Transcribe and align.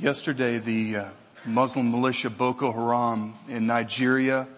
Yesterday, 0.00 0.56
the 0.56 0.96
uh, 0.96 1.08
Muslim 1.44 1.90
militia 1.90 2.30
Boko 2.30 2.72
Haram 2.72 3.34
in 3.50 3.66
Nigeria, 3.66 4.48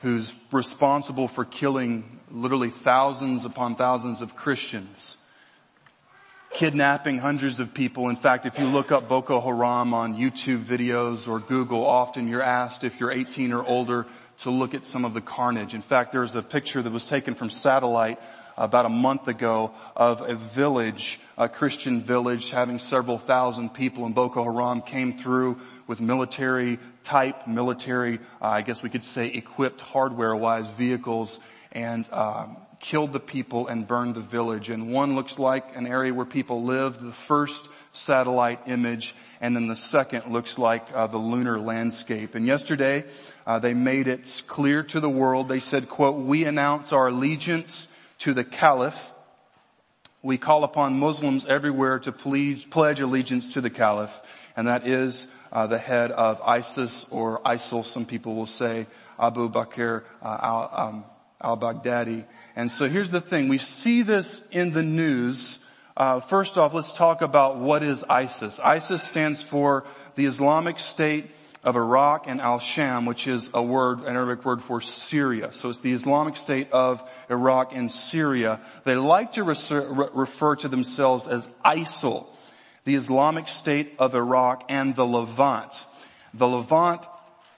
who's 0.00 0.32
responsible 0.52 1.26
for 1.26 1.44
killing 1.44 2.20
literally 2.30 2.70
thousands 2.70 3.44
upon 3.44 3.74
thousands 3.74 4.22
of 4.22 4.36
Christians, 4.36 5.18
kidnapping 6.52 7.18
hundreds 7.18 7.58
of 7.58 7.74
people. 7.74 8.10
In 8.10 8.14
fact, 8.14 8.46
if 8.46 8.60
you 8.60 8.66
look 8.66 8.92
up 8.92 9.08
Boko 9.08 9.40
Haram 9.40 9.92
on 9.92 10.16
YouTube 10.16 10.62
videos 10.62 11.26
or 11.26 11.40
Google, 11.40 11.84
often 11.84 12.28
you're 12.28 12.40
asked 12.40 12.84
if 12.84 13.00
you're 13.00 13.10
18 13.10 13.52
or 13.52 13.66
older 13.66 14.06
to 14.38 14.52
look 14.52 14.72
at 14.72 14.84
some 14.84 15.04
of 15.04 15.14
the 15.14 15.20
carnage. 15.20 15.74
In 15.74 15.82
fact, 15.82 16.12
there's 16.12 16.36
a 16.36 16.42
picture 16.42 16.80
that 16.80 16.92
was 16.92 17.04
taken 17.04 17.34
from 17.34 17.50
satellite 17.50 18.20
about 18.60 18.84
a 18.84 18.90
month 18.90 19.26
ago 19.26 19.72
of 19.96 20.20
a 20.20 20.34
village, 20.34 21.18
a 21.38 21.48
Christian 21.48 22.02
village 22.02 22.50
having 22.50 22.78
several 22.78 23.16
thousand 23.16 23.70
people 23.70 24.04
and 24.04 24.14
Boko 24.14 24.44
Haram 24.44 24.82
came 24.82 25.14
through 25.14 25.58
with 25.86 26.00
military 26.00 26.78
type, 27.02 27.46
military, 27.46 28.18
uh, 28.40 28.46
I 28.46 28.62
guess 28.62 28.82
we 28.82 28.90
could 28.90 29.02
say 29.02 29.28
equipped 29.28 29.80
hardware 29.80 30.36
wise 30.36 30.68
vehicles 30.68 31.40
and, 31.72 32.06
um, 32.12 32.58
killed 32.80 33.12
the 33.12 33.20
people 33.20 33.68
and 33.68 33.86
burned 33.86 34.14
the 34.14 34.20
village. 34.20 34.70
And 34.70 34.90
one 34.90 35.14
looks 35.14 35.38
like 35.38 35.76
an 35.76 35.86
area 35.86 36.14
where 36.14 36.26
people 36.26 36.62
lived, 36.62 37.00
the 37.00 37.12
first 37.12 37.68
satellite 37.92 38.60
image, 38.66 39.14
and 39.40 39.54
then 39.54 39.68
the 39.68 39.76
second 39.76 40.32
looks 40.32 40.58
like 40.58 40.86
uh, 40.94 41.06
the 41.06 41.18
lunar 41.18 41.58
landscape. 41.60 42.34
And 42.34 42.46
yesterday, 42.46 43.04
uh, 43.46 43.58
they 43.58 43.74
made 43.74 44.08
it 44.08 44.42
clear 44.46 44.82
to 44.84 45.00
the 45.00 45.10
world. 45.10 45.48
They 45.48 45.60
said, 45.60 45.90
quote, 45.90 46.16
we 46.24 46.44
announce 46.44 46.92
our 46.92 47.08
allegiance 47.08 47.88
to 48.20 48.34
the 48.34 48.44
Caliph. 48.44 49.12
We 50.22 50.36
call 50.38 50.64
upon 50.64 50.98
Muslims 50.98 51.46
everywhere 51.46 51.98
to 52.00 52.12
please, 52.12 52.64
pledge 52.64 53.00
allegiance 53.00 53.54
to 53.54 53.60
the 53.60 53.70
Caliph, 53.70 54.12
and 54.56 54.68
that 54.68 54.86
is 54.86 55.26
uh, 55.50 55.66
the 55.66 55.78
head 55.78 56.10
of 56.12 56.40
ISIS 56.42 57.06
or 57.10 57.40
ISIL. 57.40 57.84
Some 57.84 58.04
people 58.04 58.34
will 58.34 58.46
say 58.46 58.86
Abu 59.18 59.48
Bakr 59.50 60.04
uh, 60.22 60.38
al, 60.42 60.70
um, 60.72 61.04
al-Baghdadi. 61.40 62.26
And 62.54 62.70
so 62.70 62.86
here's 62.86 63.10
the 63.10 63.22
thing: 63.22 63.48
we 63.48 63.58
see 63.58 64.02
this 64.02 64.42
in 64.50 64.72
the 64.72 64.82
news. 64.82 65.58
Uh, 65.96 66.20
first 66.20 66.58
off, 66.58 66.74
let's 66.74 66.92
talk 66.92 67.22
about 67.22 67.58
what 67.58 67.82
is 67.82 68.04
ISIS. 68.04 68.60
ISIS 68.60 69.02
stands 69.02 69.40
for 69.40 69.84
the 70.14 70.26
Islamic 70.26 70.78
State 70.78 71.30
of 71.62 71.76
Iraq 71.76 72.24
and 72.26 72.40
al-Sham, 72.40 73.04
which 73.04 73.26
is 73.26 73.50
a 73.52 73.62
word, 73.62 74.00
an 74.00 74.16
Arabic 74.16 74.44
word 74.44 74.62
for 74.62 74.80
Syria. 74.80 75.52
So 75.52 75.68
it's 75.68 75.80
the 75.80 75.92
Islamic 75.92 76.36
State 76.36 76.72
of 76.72 77.06
Iraq 77.28 77.74
and 77.74 77.92
Syria. 77.92 78.60
They 78.84 78.96
like 78.96 79.32
to 79.32 79.44
refer 79.44 80.56
to 80.56 80.68
themselves 80.68 81.26
as 81.26 81.48
ISIL, 81.64 82.26
the 82.84 82.94
Islamic 82.94 83.48
State 83.48 83.94
of 83.98 84.14
Iraq 84.14 84.64
and 84.68 84.96
the 84.96 85.04
Levant. 85.04 85.84
The 86.32 86.48
Levant 86.48 87.06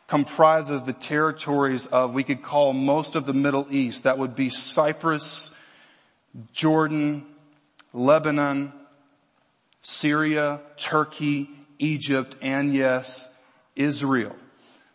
comprises 0.09 0.83
the 0.83 0.93
territories 0.93 1.87
of, 1.87 2.13
we 2.13 2.25
could 2.25 2.43
call 2.43 2.73
most 2.73 3.15
of 3.15 3.25
the 3.25 3.33
Middle 3.33 3.67
East. 3.71 4.03
That 4.03 4.19
would 4.19 4.35
be 4.35 4.51
Cyprus, 4.51 5.51
Jordan, 6.53 7.25
Lebanon, 7.93 8.73
Syria, 9.83 10.61
Turkey, 10.77 11.49
Egypt, 11.79 12.37
and 12.43 12.75
yes, 12.75 13.29
Israel. 13.77 14.37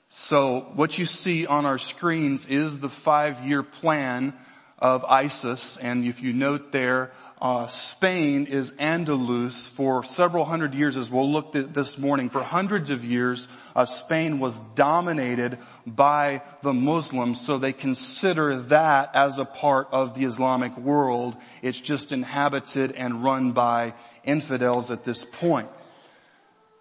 So 0.08 0.72
what 0.76 0.98
you 0.98 1.06
see 1.06 1.46
on 1.46 1.66
our 1.66 1.78
screens 1.78 2.46
is 2.46 2.80
the 2.80 2.90
five-year 2.90 3.64
plan 3.64 4.34
of 4.80 5.04
ISIS, 5.04 5.78
and 5.78 6.06
if 6.06 6.22
you 6.22 6.34
note 6.34 6.72
there, 6.72 7.12
uh, 7.40 7.68
Spain 7.68 8.48
is 8.48 8.72
Andalus 8.72 9.70
for 9.70 10.04
several 10.04 10.44
hundred 10.46 10.74
years, 10.74 10.96
as 10.96 11.10
we'll 11.10 11.32
look 11.32 11.56
at 11.56 11.74
this 11.74 11.98
morning. 11.98 12.30
For 12.30 12.42
hundreds 12.42 12.90
of 12.90 13.06
years, 13.06 13.48
uh, 13.76 13.86
Spain 13.86 14.40
was 14.40 14.58
dominated 14.74 15.60
by 15.86 16.42
the 16.64 16.74
Muslims, 16.74 17.40
so 17.40 17.58
they 17.58 17.74
consider 17.74 18.62
that 18.64 19.12
as 19.14 19.38
a 19.38 19.46
part 19.46 19.90
of 19.92 20.16
the 20.16 20.26
Islamic 20.26 20.76
world. 20.78 21.36
It's 21.62 21.80
just 21.80 22.12
inhabited 22.12 22.92
and 22.94 23.24
run 23.24 23.52
by 23.52 23.94
infidels 24.24 24.90
at 24.90 25.04
this 25.04 25.24
point. 25.24 25.70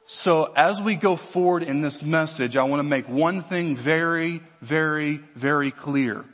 So 0.09 0.45
as 0.55 0.81
we 0.81 0.95
go 0.95 1.17
forward 1.17 1.65
in 1.65 1.83
this 1.83 2.01
message, 2.01 2.57
I 2.57 2.63
want 2.63 2.79
to 2.79 2.85
make 2.85 3.09
one 3.09 3.43
thing 3.43 3.77
very, 3.77 4.41
very, 4.63 5.21
very 5.35 5.73
clear. 5.73 6.25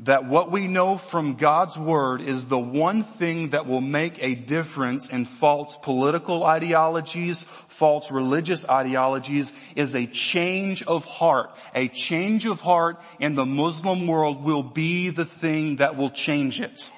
That 0.00 0.26
what 0.26 0.50
we 0.50 0.68
know 0.68 0.98
from 0.98 1.36
God's 1.36 1.78
Word 1.78 2.20
is 2.20 2.46
the 2.46 2.58
one 2.58 3.02
thing 3.02 3.50
that 3.50 3.66
will 3.66 3.80
make 3.80 4.22
a 4.22 4.34
difference 4.34 5.08
in 5.08 5.24
false 5.24 5.78
political 5.80 6.44
ideologies, 6.44 7.46
false 7.68 8.10
religious 8.10 8.68
ideologies, 8.68 9.50
is 9.74 9.94
a 9.94 10.06
change 10.06 10.82
of 10.82 11.06
heart. 11.06 11.56
A 11.74 11.88
change 11.88 12.44
of 12.44 12.60
heart 12.60 13.00
in 13.18 13.34
the 13.34 13.46
Muslim 13.46 14.06
world 14.06 14.44
will 14.44 14.62
be 14.62 15.08
the 15.08 15.24
thing 15.24 15.76
that 15.76 15.96
will 15.96 16.10
change 16.10 16.60
it. 16.60 16.90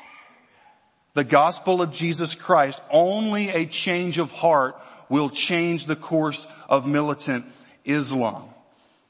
The 1.14 1.22
gospel 1.22 1.80
of 1.80 1.92
Jesus 1.92 2.34
Christ, 2.34 2.80
only 2.90 3.50
a 3.50 3.66
change 3.66 4.18
of 4.18 4.32
heart 4.32 4.74
will 5.08 5.30
change 5.30 5.86
the 5.86 5.96
course 5.96 6.46
of 6.68 6.86
militant 6.86 7.44
Islam. 7.84 8.48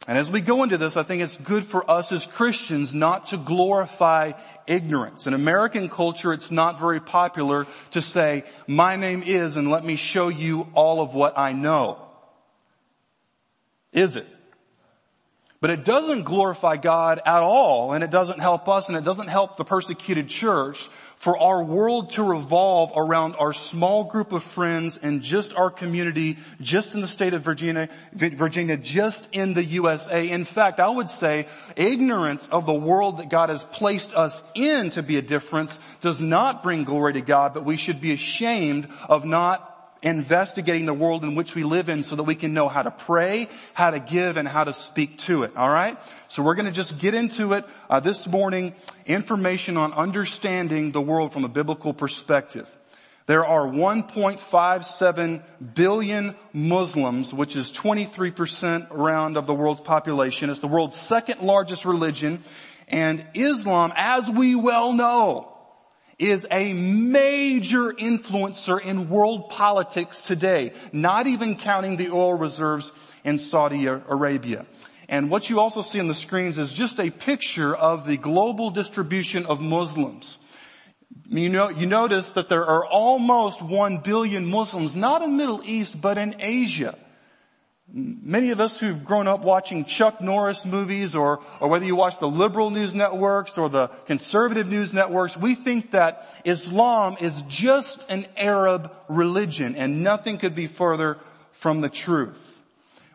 And 0.06 0.16
as 0.16 0.30
we 0.30 0.40
go 0.40 0.62
into 0.62 0.78
this, 0.78 0.96
I 0.96 1.02
think 1.02 1.22
it's 1.22 1.36
good 1.36 1.66
for 1.66 1.88
us 1.90 2.12
as 2.12 2.26
Christians 2.26 2.94
not 2.94 3.26
to 3.28 3.36
glorify 3.36 4.32
ignorance. 4.66 5.26
In 5.26 5.34
American 5.34 5.90
culture, 5.90 6.32
it's 6.32 6.50
not 6.50 6.78
very 6.78 6.98
popular 6.98 7.66
to 7.90 8.00
say, 8.00 8.44
my 8.66 8.96
name 8.96 9.22
is 9.22 9.56
and 9.56 9.70
let 9.70 9.84
me 9.84 9.96
show 9.96 10.28
you 10.28 10.66
all 10.72 11.02
of 11.02 11.12
what 11.12 11.36
I 11.36 11.52
know. 11.52 11.98
Is 13.92 14.16
it? 14.16 14.26
But 15.60 15.70
it 15.70 15.84
doesn't 15.84 16.22
glorify 16.22 16.76
God 16.76 17.20
at 17.26 17.42
all, 17.42 17.92
and 17.92 18.04
it 18.04 18.10
doesn't 18.10 18.38
help 18.38 18.68
us, 18.68 18.88
and 18.88 18.96
it 18.96 19.02
doesn't 19.02 19.26
help 19.26 19.56
the 19.56 19.64
persecuted 19.64 20.28
church 20.28 20.88
for 21.18 21.36
our 21.36 21.62
world 21.62 22.10
to 22.10 22.22
revolve 22.22 22.92
around 22.96 23.34
our 23.36 23.52
small 23.52 24.04
group 24.04 24.32
of 24.32 24.42
friends 24.42 24.96
and 24.96 25.20
just 25.20 25.52
our 25.54 25.70
community, 25.70 26.38
just 26.60 26.94
in 26.94 27.00
the 27.00 27.08
state 27.08 27.34
of 27.34 27.42
Virginia, 27.42 27.88
Virginia, 28.12 28.76
just 28.76 29.28
in 29.32 29.52
the 29.52 29.64
USA. 29.64 30.28
In 30.28 30.44
fact, 30.44 30.78
I 30.78 30.88
would 30.88 31.10
say 31.10 31.48
ignorance 31.74 32.48
of 32.48 32.66
the 32.66 32.72
world 32.72 33.18
that 33.18 33.30
God 33.30 33.50
has 33.50 33.64
placed 33.64 34.14
us 34.14 34.42
in 34.54 34.90
to 34.90 35.02
be 35.02 35.16
a 35.16 35.22
difference 35.22 35.80
does 36.00 36.20
not 36.20 36.62
bring 36.62 36.84
glory 36.84 37.14
to 37.14 37.20
God, 37.20 37.52
but 37.52 37.64
we 37.64 37.76
should 37.76 38.00
be 38.00 38.12
ashamed 38.12 38.88
of 39.08 39.24
not 39.24 39.77
investigating 40.02 40.86
the 40.86 40.94
world 40.94 41.24
in 41.24 41.34
which 41.34 41.54
we 41.54 41.64
live 41.64 41.88
in 41.88 42.04
so 42.04 42.16
that 42.16 42.22
we 42.22 42.34
can 42.34 42.54
know 42.54 42.68
how 42.68 42.82
to 42.82 42.90
pray, 42.90 43.48
how 43.74 43.90
to 43.90 44.00
give, 44.00 44.36
and 44.36 44.46
how 44.46 44.64
to 44.64 44.72
speak 44.72 45.18
to 45.18 45.42
it. 45.42 45.56
All 45.56 45.70
right? 45.70 45.98
So 46.28 46.42
we're 46.42 46.54
going 46.54 46.66
to 46.66 46.72
just 46.72 46.98
get 46.98 47.14
into 47.14 47.52
it 47.54 47.64
uh, 47.90 48.00
this 48.00 48.26
morning. 48.26 48.74
Information 49.06 49.76
on 49.76 49.92
understanding 49.92 50.92
the 50.92 51.00
world 51.00 51.32
from 51.32 51.44
a 51.44 51.48
biblical 51.48 51.92
perspective. 51.92 52.68
There 53.26 53.44
are 53.44 53.66
1.57 53.66 55.42
billion 55.74 56.34
Muslims, 56.54 57.34
which 57.34 57.56
is 57.56 57.70
23% 57.72 58.90
around 58.90 59.36
of 59.36 59.46
the 59.46 59.52
world's 59.52 59.82
population. 59.82 60.48
It's 60.48 60.60
the 60.60 60.66
world's 60.66 60.96
second 60.96 61.42
largest 61.42 61.84
religion. 61.84 62.42
And 62.86 63.26
Islam, 63.34 63.92
as 63.96 64.30
we 64.30 64.54
well 64.54 64.94
know, 64.94 65.57
is 66.18 66.46
a 66.50 66.72
major 66.72 67.92
influencer 67.92 68.80
in 68.80 69.08
world 69.08 69.50
politics 69.50 70.24
today, 70.24 70.72
not 70.92 71.26
even 71.26 71.54
counting 71.54 71.96
the 71.96 72.10
oil 72.10 72.34
reserves 72.34 72.92
in 73.24 73.38
Saudi 73.38 73.86
Arabia. 73.86 74.66
And 75.08 75.30
what 75.30 75.48
you 75.48 75.60
also 75.60 75.80
see 75.80 76.00
on 76.00 76.08
the 76.08 76.14
screens 76.14 76.58
is 76.58 76.72
just 76.72 77.00
a 77.00 77.10
picture 77.10 77.74
of 77.74 78.06
the 78.06 78.16
global 78.16 78.70
distribution 78.70 79.46
of 79.46 79.60
Muslims. 79.60 80.38
You 81.28 81.48
know, 81.48 81.68
you 81.68 81.86
notice 81.86 82.32
that 82.32 82.48
there 82.48 82.66
are 82.66 82.84
almost 82.86 83.62
one 83.62 83.98
billion 83.98 84.50
Muslims, 84.50 84.94
not 84.94 85.22
in 85.22 85.30
the 85.30 85.36
Middle 85.36 85.62
East, 85.64 85.98
but 86.00 86.18
in 86.18 86.36
Asia. 86.40 86.98
Many 87.90 88.50
of 88.50 88.60
us 88.60 88.78
who've 88.78 89.02
grown 89.02 89.26
up 89.26 89.40
watching 89.40 89.86
Chuck 89.86 90.20
Norris 90.20 90.66
movies 90.66 91.14
or, 91.14 91.40
or 91.58 91.68
whether 91.68 91.86
you 91.86 91.96
watch 91.96 92.18
the 92.18 92.28
liberal 92.28 92.68
news 92.68 92.92
networks 92.92 93.56
or 93.56 93.70
the 93.70 93.88
conservative 94.06 94.68
news 94.68 94.92
networks, 94.92 95.38
we 95.38 95.54
think 95.54 95.92
that 95.92 96.28
Islam 96.44 97.16
is 97.18 97.40
just 97.48 98.04
an 98.10 98.26
Arab 98.36 98.92
religion 99.08 99.74
and 99.74 100.02
nothing 100.02 100.36
could 100.36 100.54
be 100.54 100.66
further 100.66 101.18
from 101.52 101.80
the 101.80 101.88
truth. 101.88 102.47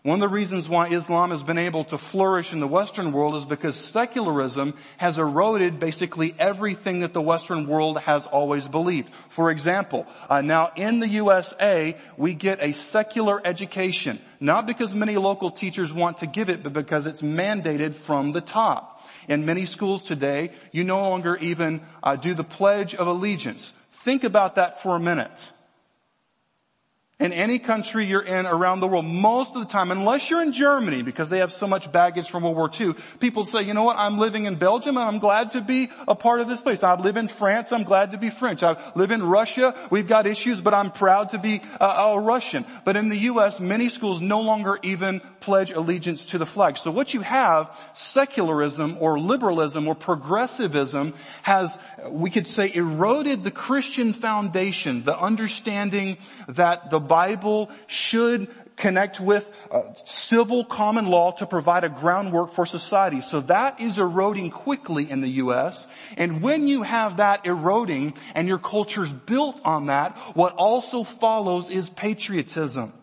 One 0.04 0.16
of 0.16 0.30
the 0.30 0.36
reasons 0.36 0.68
why 0.68 0.90
Islam 0.90 1.30
has 1.30 1.44
been 1.44 1.58
able 1.58 1.86
to 1.86 1.98
flourish 1.98 2.52
in 2.52 2.60
the 2.60 2.68
Western 2.68 3.14
world 3.14 3.36
is 3.36 3.46
because 3.46 3.78
secularism 3.78 4.74
has 4.98 5.18
eroded 5.18 5.80
basically 5.80 6.36
everything 6.38 7.00
that 7.00 7.14
the 7.14 7.22
Western 7.22 7.68
world 7.68 7.98
has 8.00 8.26
always 8.26 8.68
believed. 8.68 9.10
For 9.30 9.50
example, 9.50 10.06
uh, 10.30 10.42
now 10.42 10.74
in 10.76 11.00
the 11.00 11.08
USA, 11.08 11.98
we 12.18 12.34
get 12.34 12.62
a 12.62 12.74
secular 12.74 13.42
education, 13.48 14.20
not 14.42 14.68
because 14.68 14.94
many 14.94 15.16
local 15.16 15.52
teachers 15.52 15.94
want 15.94 16.18
to 16.18 16.28
give 16.28 16.50
it, 16.50 16.64
but 16.64 16.74
because 16.74 17.06
it's 17.06 17.22
mandated 17.22 17.94
from 17.94 18.34
the 18.34 18.42
top. 18.42 19.08
In 19.30 19.46
many 19.46 19.66
schools 19.66 20.04
today, 20.04 20.52
you 20.74 20.84
no 20.84 21.00
longer 21.00 21.38
even 21.38 21.80
uh, 22.04 22.18
do 22.18 22.34
the 22.34 22.44
Pledge 22.44 22.94
of 22.94 23.08
Allegiance. 23.08 23.72
Think 24.04 24.26
about 24.26 24.56
that 24.56 24.84
for 24.84 24.98
a 24.98 25.00
minute. 25.00 25.54
In 27.20 27.32
any 27.32 27.60
country 27.60 28.08
you're 28.08 28.24
in 28.24 28.48
around 28.48 28.80
the 28.80 28.88
world, 28.88 29.06
most 29.06 29.56
of 29.56 29.62
the 29.62 29.68
time, 29.68 29.92
unless 29.92 30.30
you're 30.32 30.42
in 30.42 30.52
Germany, 30.52 31.04
because 31.04 31.30
they 31.30 31.40
have 31.40 31.54
so 31.54 31.68
much 31.68 31.92
baggage 31.92 32.30
from 32.30 32.42
World 32.42 32.56
War 32.56 32.72
II, 32.78 32.96
people 33.20 33.46
say, 33.46 33.62
you 33.62 33.76
know 33.76 33.84
what, 33.84 33.98
I'm 33.98 34.18
living 34.18 34.46
in 34.46 34.56
Belgium 34.56 34.98
and 34.98 35.06
I'm 35.06 35.20
glad 35.20 35.52
to 35.52 35.62
be 35.62 35.90
a 36.08 36.16
part 36.16 36.42
of 36.42 36.48
this 36.48 36.60
place. 36.60 36.84
I 36.84 37.00
live 37.00 37.16
in 37.16 37.28
France, 37.28 37.72
I'm 37.72 37.84
glad 37.84 38.12
to 38.12 38.18
be 38.18 38.32
French. 38.32 38.64
I 38.64 38.78
live 38.96 39.12
in 39.12 39.22
Russia, 39.22 39.76
we've 39.92 40.08
got 40.08 40.26
issues, 40.26 40.60
but 40.60 40.74
I'm 40.74 40.90
proud 40.90 41.30
to 41.30 41.38
be 41.38 41.62
a, 41.80 41.86
a 41.86 42.20
Russian. 42.20 42.66
But 42.84 42.98
in 42.98 43.10
the 43.10 43.18
U.S., 43.18 43.60
many 43.60 43.90
schools 43.90 44.20
no 44.20 44.42
longer 44.42 44.80
even 44.82 45.22
pledge 45.40 45.72
allegiance 45.72 46.28
to 46.28 46.38
the 46.38 46.46
flag. 46.46 46.78
So 46.78 46.90
what 46.90 47.14
you 47.14 47.22
have, 47.22 47.70
secularism 47.94 48.98
or 49.00 49.20
liberalism 49.20 49.88
or 49.88 49.94
progressivism 49.94 51.14
has, 51.44 51.78
we 52.10 52.32
could 52.32 52.48
say, 52.48 52.72
eroded 52.74 53.44
the 53.44 53.52
Christian 53.52 54.14
foundation, 54.14 55.04
the 55.04 55.18
understanding 55.18 56.18
that 56.48 56.90
the 56.90 57.03
Bible 57.08 57.70
should 57.88 58.50
connect 58.76 59.20
with 59.20 59.50
uh, 59.72 59.82
civil 60.06 60.66
common 60.66 61.06
law 61.08 61.32
to 61.32 61.46
provide 61.46 61.84
a 61.84 61.90
groundwork 61.90 62.54
for 62.54 62.66
society. 62.66 63.22
So 63.22 63.42
that 63.42 63.80
is 63.80 63.98
eroding 63.98 64.50
quickly 64.50 65.10
in 65.10 65.22
the 65.22 65.30
U.S. 65.46 65.88
And 66.18 66.42
when 66.42 66.68
you 66.68 66.84
have 66.84 67.18
that 67.18 67.46
eroding 67.46 68.16
and 68.34 68.48
your 68.48 68.60
culture's 68.60 69.14
built 69.14 69.62
on 69.64 69.88
that, 69.88 70.18
what 70.34 70.54
also 70.56 71.04
follows 71.04 71.70
is 71.70 71.90
patriotism. 71.90 72.94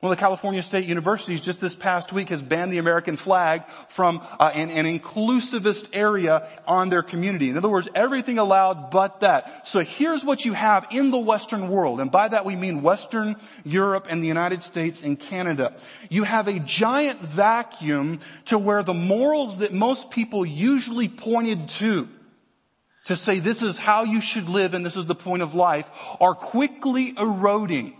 One 0.00 0.12
of 0.12 0.16
the 0.16 0.20
California 0.20 0.62
State 0.62 0.86
Universities 0.86 1.40
just 1.40 1.58
this 1.58 1.74
past 1.74 2.12
week 2.12 2.28
has 2.28 2.40
banned 2.40 2.72
the 2.72 2.78
American 2.78 3.16
flag 3.16 3.64
from 3.88 4.24
uh, 4.38 4.48
an, 4.54 4.70
an, 4.70 4.86
inclusivist 4.86 5.88
area 5.92 6.48
on 6.68 6.88
their 6.88 7.02
community. 7.02 7.50
In 7.50 7.56
other 7.56 7.68
words, 7.68 7.88
everything 7.96 8.38
allowed 8.38 8.92
but 8.92 9.22
that. 9.22 9.66
So 9.66 9.80
here's 9.80 10.24
what 10.24 10.44
you 10.44 10.52
have 10.52 10.86
in 10.92 11.10
the 11.10 11.18
Western 11.18 11.66
world, 11.66 12.00
and 12.00 12.12
by 12.12 12.28
that 12.28 12.44
we 12.44 12.54
mean 12.54 12.82
Western 12.82 13.34
Europe 13.64 14.06
and 14.08 14.22
the 14.22 14.28
United 14.28 14.62
States 14.62 15.02
and 15.02 15.18
Canada. 15.18 15.74
You 16.10 16.22
have 16.22 16.46
a 16.46 16.60
giant 16.60 17.20
vacuum 17.20 18.20
to 18.44 18.56
where 18.56 18.84
the 18.84 18.94
morals 18.94 19.58
that 19.58 19.72
most 19.72 20.12
people 20.12 20.46
usually 20.46 21.08
pointed 21.08 21.70
to 21.70 22.08
to 23.06 23.16
say 23.16 23.40
this 23.40 23.62
is 23.62 23.76
how 23.76 24.04
you 24.04 24.20
should 24.20 24.48
live 24.48 24.74
and 24.74 24.86
this 24.86 24.96
is 24.96 25.06
the 25.06 25.14
point 25.16 25.42
of 25.42 25.54
life 25.54 25.90
are 26.20 26.34
quickly 26.36 27.14
eroding 27.18 27.97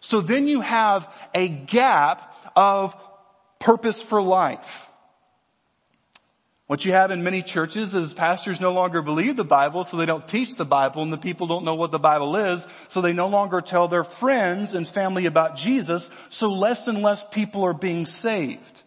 so 0.00 0.20
then 0.20 0.48
you 0.48 0.60
have 0.60 1.08
a 1.34 1.48
gap 1.48 2.34
of 2.56 2.96
purpose 3.58 4.00
for 4.00 4.20
life. 4.20 4.86
What 6.66 6.84
you 6.84 6.92
have 6.92 7.10
in 7.10 7.24
many 7.24 7.42
churches 7.42 7.94
is 7.94 8.14
pastors 8.14 8.60
no 8.60 8.72
longer 8.72 9.02
believe 9.02 9.36
the 9.36 9.44
Bible, 9.44 9.84
so 9.84 9.96
they 9.96 10.06
don't 10.06 10.26
teach 10.26 10.54
the 10.54 10.64
Bible, 10.64 11.02
and 11.02 11.12
the 11.12 11.18
people 11.18 11.48
don't 11.48 11.64
know 11.64 11.74
what 11.74 11.90
the 11.90 11.98
Bible 11.98 12.36
is, 12.36 12.64
so 12.88 13.00
they 13.00 13.12
no 13.12 13.26
longer 13.26 13.60
tell 13.60 13.88
their 13.88 14.04
friends 14.04 14.74
and 14.74 14.88
family 14.88 15.26
about 15.26 15.56
Jesus, 15.56 16.08
so 16.28 16.50
less 16.50 16.86
and 16.86 17.02
less 17.02 17.24
people 17.32 17.64
are 17.64 17.74
being 17.74 18.06
saved 18.06 18.84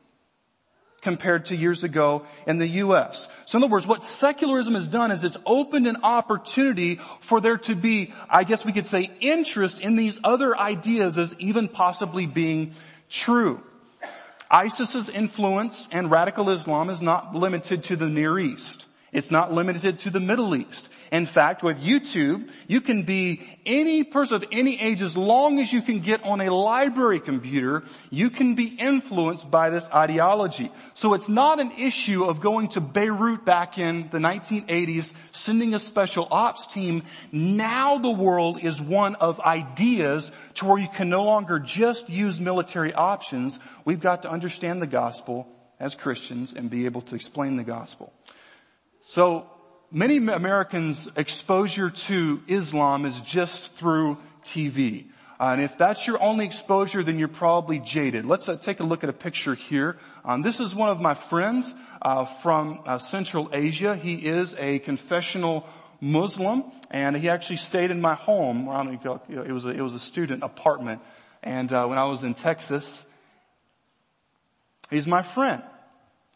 compared 1.03 1.45
to 1.45 1.55
years 1.55 1.83
ago 1.83 2.25
in 2.47 2.57
the 2.57 2.67
U.S. 2.67 3.27
So 3.45 3.57
in 3.57 3.63
other 3.63 3.71
words, 3.71 3.85
what 3.85 4.03
secularism 4.03 4.73
has 4.73 4.87
done 4.87 5.11
is 5.11 5.23
it's 5.23 5.37
opened 5.45 5.85
an 5.85 5.97
opportunity 6.03 6.99
for 7.19 7.39
there 7.41 7.57
to 7.57 7.75
be, 7.75 8.13
I 8.29 8.45
guess 8.45 8.65
we 8.65 8.71
could 8.71 8.85
say, 8.85 9.11
interest 9.19 9.81
in 9.81 9.95
these 9.95 10.19
other 10.23 10.57
ideas 10.57 11.17
as 11.17 11.35
even 11.37 11.67
possibly 11.67 12.25
being 12.25 12.73
true. 13.09 13.61
ISIS's 14.49 15.09
influence 15.09 15.89
and 15.91 16.09
radical 16.09 16.49
Islam 16.49 16.89
is 16.89 17.01
not 17.01 17.35
limited 17.35 17.83
to 17.85 17.95
the 17.95 18.07
Near 18.07 18.39
East. 18.39 18.87
It's 19.13 19.29
not 19.29 19.53
limited 19.53 19.99
to 19.99 20.09
the 20.09 20.19
Middle 20.19 20.55
East. 20.55 20.89
In 21.11 21.27
fact, 21.27 21.61
with 21.61 21.79
YouTube, 21.79 22.49
you 22.67 22.81
can 22.81 23.03
be 23.03 23.47
any 23.67 24.03
person 24.03 24.37
of 24.37 24.45
any 24.51 24.81
age 24.81 25.03
as 25.03 25.15
long 25.15 25.59
as 25.59 25.71
you 25.71 25.83
can 25.83 25.99
get 25.99 26.23
on 26.23 26.41
a 26.41 26.51
library 26.51 27.19
computer, 27.19 27.83
you 28.09 28.31
can 28.31 28.55
be 28.55 28.65
influenced 28.65 29.51
by 29.51 29.69
this 29.69 29.87
ideology. 29.93 30.71
So 30.95 31.13
it's 31.13 31.29
not 31.29 31.59
an 31.59 31.71
issue 31.77 32.23
of 32.23 32.41
going 32.41 32.69
to 32.69 32.81
Beirut 32.81 33.45
back 33.45 33.77
in 33.77 34.09
the 34.09 34.17
1980s, 34.17 35.13
sending 35.31 35.75
a 35.75 35.79
special 35.79 36.27
ops 36.31 36.65
team. 36.65 37.03
Now 37.31 37.99
the 37.99 38.09
world 38.09 38.63
is 38.63 38.81
one 38.81 39.13
of 39.15 39.39
ideas 39.39 40.31
to 40.55 40.65
where 40.65 40.79
you 40.79 40.89
can 40.89 41.09
no 41.09 41.23
longer 41.23 41.59
just 41.59 42.09
use 42.09 42.39
military 42.39 42.91
options. 42.95 43.59
We've 43.85 44.01
got 44.01 44.23
to 44.23 44.31
understand 44.31 44.81
the 44.81 44.87
gospel 44.87 45.47
as 45.79 45.93
Christians 45.93 46.53
and 46.53 46.71
be 46.71 46.85
able 46.85 47.01
to 47.01 47.15
explain 47.15 47.57
the 47.57 47.63
gospel. 47.63 48.11
So 49.05 49.49
many 49.91 50.15
Americans 50.15 51.09
exposure 51.17 51.89
to 51.89 52.41
Islam 52.47 53.03
is 53.03 53.19
just 53.19 53.75
through 53.75 54.17
TV. 54.45 55.07
Uh, 55.37 55.49
and 55.51 55.61
if 55.61 55.77
that's 55.77 56.07
your 56.07 56.23
only 56.23 56.45
exposure, 56.45 57.03
then 57.03 57.19
you're 57.19 57.27
probably 57.27 57.79
jaded. 57.79 58.25
Let's 58.25 58.47
uh, 58.47 58.55
take 58.55 58.79
a 58.79 58.85
look 58.85 59.03
at 59.03 59.09
a 59.09 59.13
picture 59.13 59.55
here. 59.55 59.97
Um, 60.23 60.41
this 60.41 60.61
is 60.61 60.73
one 60.73 60.87
of 60.87 61.01
my 61.01 61.15
friends 61.15 61.73
uh, 62.01 62.23
from 62.23 62.79
uh, 62.85 62.97
Central 62.97 63.49
Asia. 63.51 63.97
He 63.97 64.13
is 64.13 64.55
a 64.57 64.79
confessional 64.79 65.67
Muslim, 65.99 66.63
and 66.89 67.17
he 67.17 67.27
actually 67.27 67.57
stayed 67.57 67.91
in 67.91 67.99
my 67.99 68.13
home. 68.13 68.69
It 69.27 69.51
was 69.51 69.65
a, 69.65 69.69
it 69.69 69.81
was 69.81 69.95
a 69.95 69.99
student 69.99 70.43
apartment, 70.43 71.01
and 71.43 71.69
uh, 71.73 71.87
when 71.87 71.97
I 71.97 72.05
was 72.05 72.23
in 72.23 72.35
Texas, 72.35 73.03
he's 74.89 75.07
my 75.07 75.23
friend. 75.23 75.61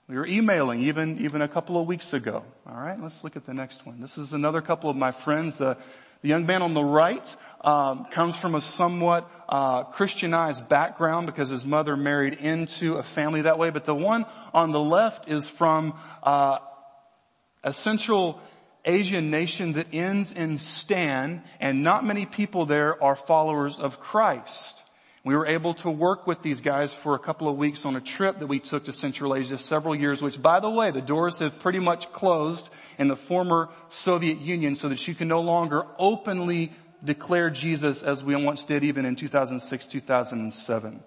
We 0.10 0.16
were 0.16 0.26
emailing 0.26 0.84
even, 0.84 1.20
even 1.20 1.42
a 1.42 1.50
couple 1.50 1.80
of 1.80 1.86
weeks 1.86 2.14
ago. 2.14 2.46
All 2.66 2.78
right, 2.78 2.98
let's 3.02 3.26
look 3.26 3.36
at 3.36 3.46
the 3.46 3.54
next 3.54 3.86
one. 3.86 4.00
This 4.00 4.18
is 4.18 4.32
another 4.32 4.62
couple 4.62 4.90
of 4.90 4.96
my 4.96 5.12
friends. 5.12 5.56
The, 5.56 5.76
the 6.22 6.30
young 6.30 6.46
man 6.46 6.62
on 6.62 6.74
the 6.74 6.84
right 6.84 7.36
um, 7.60 8.06
comes 8.06 8.38
from 8.38 8.56
a 8.56 8.62
somewhat 8.62 9.30
uh, 9.50 9.84
Christianized 9.84 10.70
background 10.70 11.26
because 11.26 11.50
his 11.50 11.66
mother 11.66 11.98
married 11.98 12.36
into 12.36 12.96
a 12.96 13.04
family 13.04 13.42
that 13.42 13.60
way. 13.60 13.70
But 13.70 13.84
the 13.84 13.96
one 13.96 14.26
on 14.54 14.72
the 14.72 14.80
left 14.80 15.28
is 15.28 15.50
from 15.50 15.94
uh, 16.24 16.60
a 17.62 17.74
Central 17.74 18.40
Asian 18.86 19.30
nation 19.30 19.74
that 19.74 19.88
ends 19.92 20.32
in 20.32 20.58
Stan, 20.58 21.44
and 21.60 21.84
not 21.84 22.06
many 22.06 22.26
people 22.26 22.66
there 22.66 23.04
are 23.04 23.18
followers 23.18 23.78
of 23.78 24.00
Christ. 24.00 24.87
We 25.28 25.36
were 25.36 25.46
able 25.46 25.74
to 25.74 25.92
work 25.92 26.26
with 26.26 26.42
these 26.42 26.62
guys 26.62 26.94
for 26.94 27.14
a 27.14 27.20
couple 27.20 27.50
of 27.50 27.58
weeks 27.58 27.84
on 27.84 27.98
a 27.98 28.00
trip 28.00 28.40
that 28.40 28.48
we 28.48 28.62
took 28.62 28.86
to 28.86 28.94
Central 28.94 29.36
Asia 29.36 29.58
several 29.58 29.94
years, 29.94 30.22
which 30.22 30.42
by 30.42 30.62
the 30.62 30.70
way, 30.70 30.92
the 30.92 31.02
doors 31.02 31.40
have 31.40 31.60
pretty 31.60 31.80
much 31.80 32.14
closed 32.14 32.70
in 32.98 33.10
the 33.10 33.16
former 33.18 33.68
Soviet 33.90 34.40
Union 34.40 34.78
so 34.78 34.88
that 34.88 35.06
you 35.06 35.14
can 35.14 35.28
no 35.28 35.42
longer 35.42 35.86
openly 36.00 36.72
declare 37.04 37.50
Jesus 37.50 38.04
as 38.04 38.24
we 38.24 38.42
once 38.42 38.64
did 38.64 38.86
even 38.86 39.04
in 39.04 39.18
2006, 39.18 39.88
2007. 39.88 41.04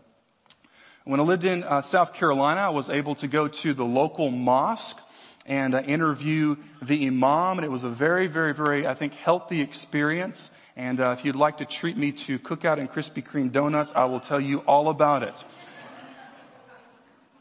When 1.04 1.18
I 1.18 1.22
lived 1.22 1.44
in 1.44 1.64
uh, 1.64 1.80
South 1.80 2.12
Carolina, 2.12 2.60
I 2.60 2.68
was 2.68 2.90
able 2.90 3.14
to 3.14 3.26
go 3.26 3.48
to 3.48 3.72
the 3.72 3.86
local 3.86 4.30
mosque 4.30 5.00
and 5.46 5.74
uh, 5.74 5.80
interview 5.80 6.56
the 6.82 7.06
imam, 7.06 7.56
and 7.56 7.64
it 7.64 7.70
was 7.70 7.84
a 7.84 7.88
very, 7.88 8.26
very, 8.26 8.52
very, 8.52 8.86
I 8.86 8.92
think, 8.92 9.14
healthy 9.14 9.62
experience. 9.62 10.50
And 10.80 10.98
uh, 10.98 11.10
if 11.10 11.26
you'd 11.26 11.36
like 11.36 11.58
to 11.58 11.66
treat 11.66 11.98
me 11.98 12.12
to 12.12 12.38
Cookout 12.38 12.78
and 12.78 12.90
Krispy 12.90 13.22
Kreme 13.22 13.52
donuts, 13.52 13.92
I 13.94 14.06
will 14.06 14.18
tell 14.18 14.40
you 14.40 14.60
all 14.60 14.88
about 14.88 15.22
it. 15.22 15.44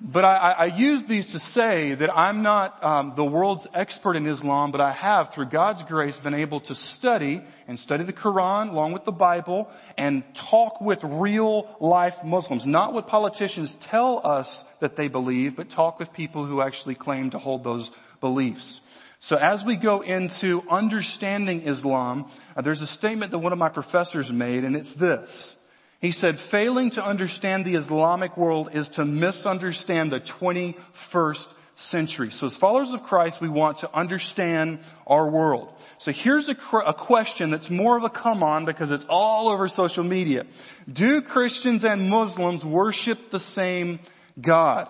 But 0.01 0.25
I, 0.25 0.51
I 0.51 0.65
use 0.65 1.05
these 1.05 1.27
to 1.27 1.39
say 1.39 1.93
that 1.93 2.13
I'm 2.13 2.41
not 2.43 2.83
um, 2.83 3.13
the 3.15 3.23
world's 3.23 3.65
expert 3.73 4.17
in 4.17 4.27
Islam, 4.27 4.73
but 4.73 4.81
I 4.81 4.91
have, 4.91 5.33
through 5.33 5.45
God's 5.45 5.83
grace, 5.83 6.17
been 6.17 6.33
able 6.33 6.59
to 6.61 6.75
study 6.75 7.41
and 7.65 7.79
study 7.79 8.03
the 8.03 8.11
Quran 8.11 8.71
along 8.71 8.91
with 8.91 9.05
the 9.05 9.13
Bible 9.13 9.71
and 9.97 10.23
talk 10.35 10.81
with 10.81 10.99
real 11.01 11.77
life 11.79 12.21
Muslims. 12.25 12.65
Not 12.65 12.91
what 12.91 13.07
politicians 13.07 13.77
tell 13.77 14.19
us 14.21 14.65
that 14.81 14.97
they 14.97 15.07
believe, 15.07 15.55
but 15.55 15.69
talk 15.69 15.97
with 15.97 16.11
people 16.11 16.43
who 16.43 16.59
actually 16.59 16.95
claim 16.95 17.29
to 17.29 17.39
hold 17.39 17.63
those 17.63 17.89
beliefs. 18.19 18.81
So 19.19 19.35
as 19.35 19.65
we 19.65 19.75
go 19.75 20.01
into 20.01 20.63
understanding 20.69 21.61
Islam, 21.61 22.25
uh, 22.55 22.61
there's 22.61 22.81
a 22.81 22.87
statement 22.87 23.31
that 23.31 23.39
one 23.39 23.51
of 23.51 23.59
my 23.59 23.69
professors 23.69 24.31
made 24.31 24.63
and 24.63 24.75
it's 24.75 24.93
this. 24.93 25.57
He 25.99 26.11
said, 26.11 26.39
failing 26.39 26.91
to 26.91 27.03
understand 27.03 27.65
the 27.65 27.75
Islamic 27.75 28.37
world 28.37 28.69
is 28.73 28.87
to 28.89 29.03
misunderstand 29.03 30.13
the 30.13 30.21
21st 30.21 31.53
century. 31.75 32.31
So 32.31 32.45
as 32.45 32.55
followers 32.55 32.91
of 32.91 33.03
Christ, 33.03 33.41
we 33.41 33.49
want 33.49 33.79
to 33.79 33.93
understand 33.93 34.79
our 35.05 35.29
world. 35.29 35.73
So 35.97 36.13
here's 36.13 36.47
a, 36.47 36.55
a, 36.85 36.93
question 36.93 37.49
that's 37.49 37.69
more 37.69 37.97
of 37.97 38.03
a 38.03 38.09
come 38.09 38.43
on 38.43 38.63
because 38.63 38.91
it's 38.91 39.05
all 39.09 39.49
over 39.49 39.67
social 39.67 40.03
media. 40.03 40.45
Do 40.91 41.21
Christians 41.21 41.83
and 41.83 42.09
Muslims 42.09 42.63
worship 42.63 43.29
the 43.29 43.39
same 43.39 43.99
God? 44.39 44.89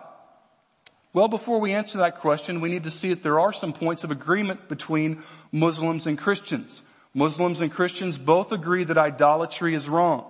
Well, 1.11 1.27
before 1.27 1.59
we 1.59 1.71
answer 1.73 1.97
that 1.99 2.19
question, 2.19 2.61
we 2.61 2.69
need 2.69 2.83
to 2.83 2.91
see 2.91 3.09
that 3.09 3.23
there 3.23 3.39
are 3.39 3.51
some 3.51 3.73
points 3.73 4.03
of 4.03 4.11
agreement 4.11 4.69
between 4.69 5.23
Muslims 5.51 6.05
and 6.05 6.17
Christians. 6.17 6.83
Muslims 7.15 7.61
and 7.61 7.71
Christians 7.71 8.19
both 8.19 8.51
agree 8.51 8.83
that 8.83 8.97
idolatry 8.97 9.73
is 9.73 9.89
wrong. 9.89 10.29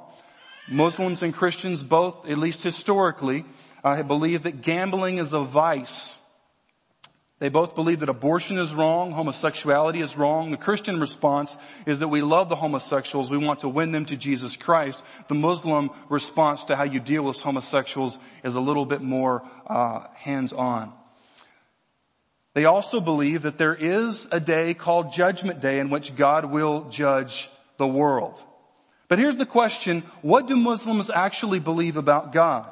Muslims 0.69 1.21
and 1.21 1.33
Christians 1.33 1.83
both, 1.83 2.29
at 2.29 2.37
least 2.37 2.63
historically, 2.63 3.43
believe 3.83 4.43
that 4.43 4.61
gambling 4.61 5.17
is 5.17 5.33
a 5.33 5.41
vice. 5.43 6.17
They 7.39 7.47
both 7.47 7.73
believe 7.73 8.01
that 8.01 8.09
abortion 8.09 8.57
is 8.57 8.73
wrong, 8.73 9.11
homosexuality 9.11 10.01
is 10.01 10.17
wrong. 10.17 10.51
The 10.51 10.57
Christian 10.57 10.99
response 10.99 11.57
is 11.85 11.99
that 11.99 12.09
we 12.09 12.21
love 12.21 12.49
the 12.49 12.57
homosexuals, 12.57 13.31
we 13.31 13.37
want 13.37 13.61
to 13.61 13.69
win 13.69 13.93
them 13.93 14.05
to 14.07 14.17
Jesus 14.17 14.57
Christ. 14.57 15.05
The 15.29 15.35
Muslim 15.35 15.89
response 16.09 16.65
to 16.65 16.75
how 16.75 16.83
you 16.83 16.99
deal 16.99 17.23
with 17.23 17.39
homosexuals 17.39 18.19
is 18.43 18.55
a 18.55 18.59
little 18.59 18.85
bit 18.85 19.01
more 19.01 19.43
uh, 19.67 20.07
hands-on. 20.15 20.91
They 22.55 22.65
also 22.65 22.99
believe 22.99 23.43
that 23.43 23.57
there 23.57 23.75
is 23.75 24.27
a 24.33 24.41
day 24.41 24.73
called 24.73 25.13
Judgment 25.13 25.61
Day 25.61 25.79
in 25.79 25.89
which 25.89 26.17
God 26.17 26.43
will 26.43 26.89
judge 26.89 27.49
the 27.77 27.87
world. 27.87 28.37
But 29.07 29.17
here's 29.17 29.37
the 29.37 29.45
question, 29.45 30.03
what 30.21 30.47
do 30.47 30.57
Muslims 30.57 31.09
actually 31.09 31.61
believe 31.61 31.95
about 31.95 32.33
God? 32.33 32.69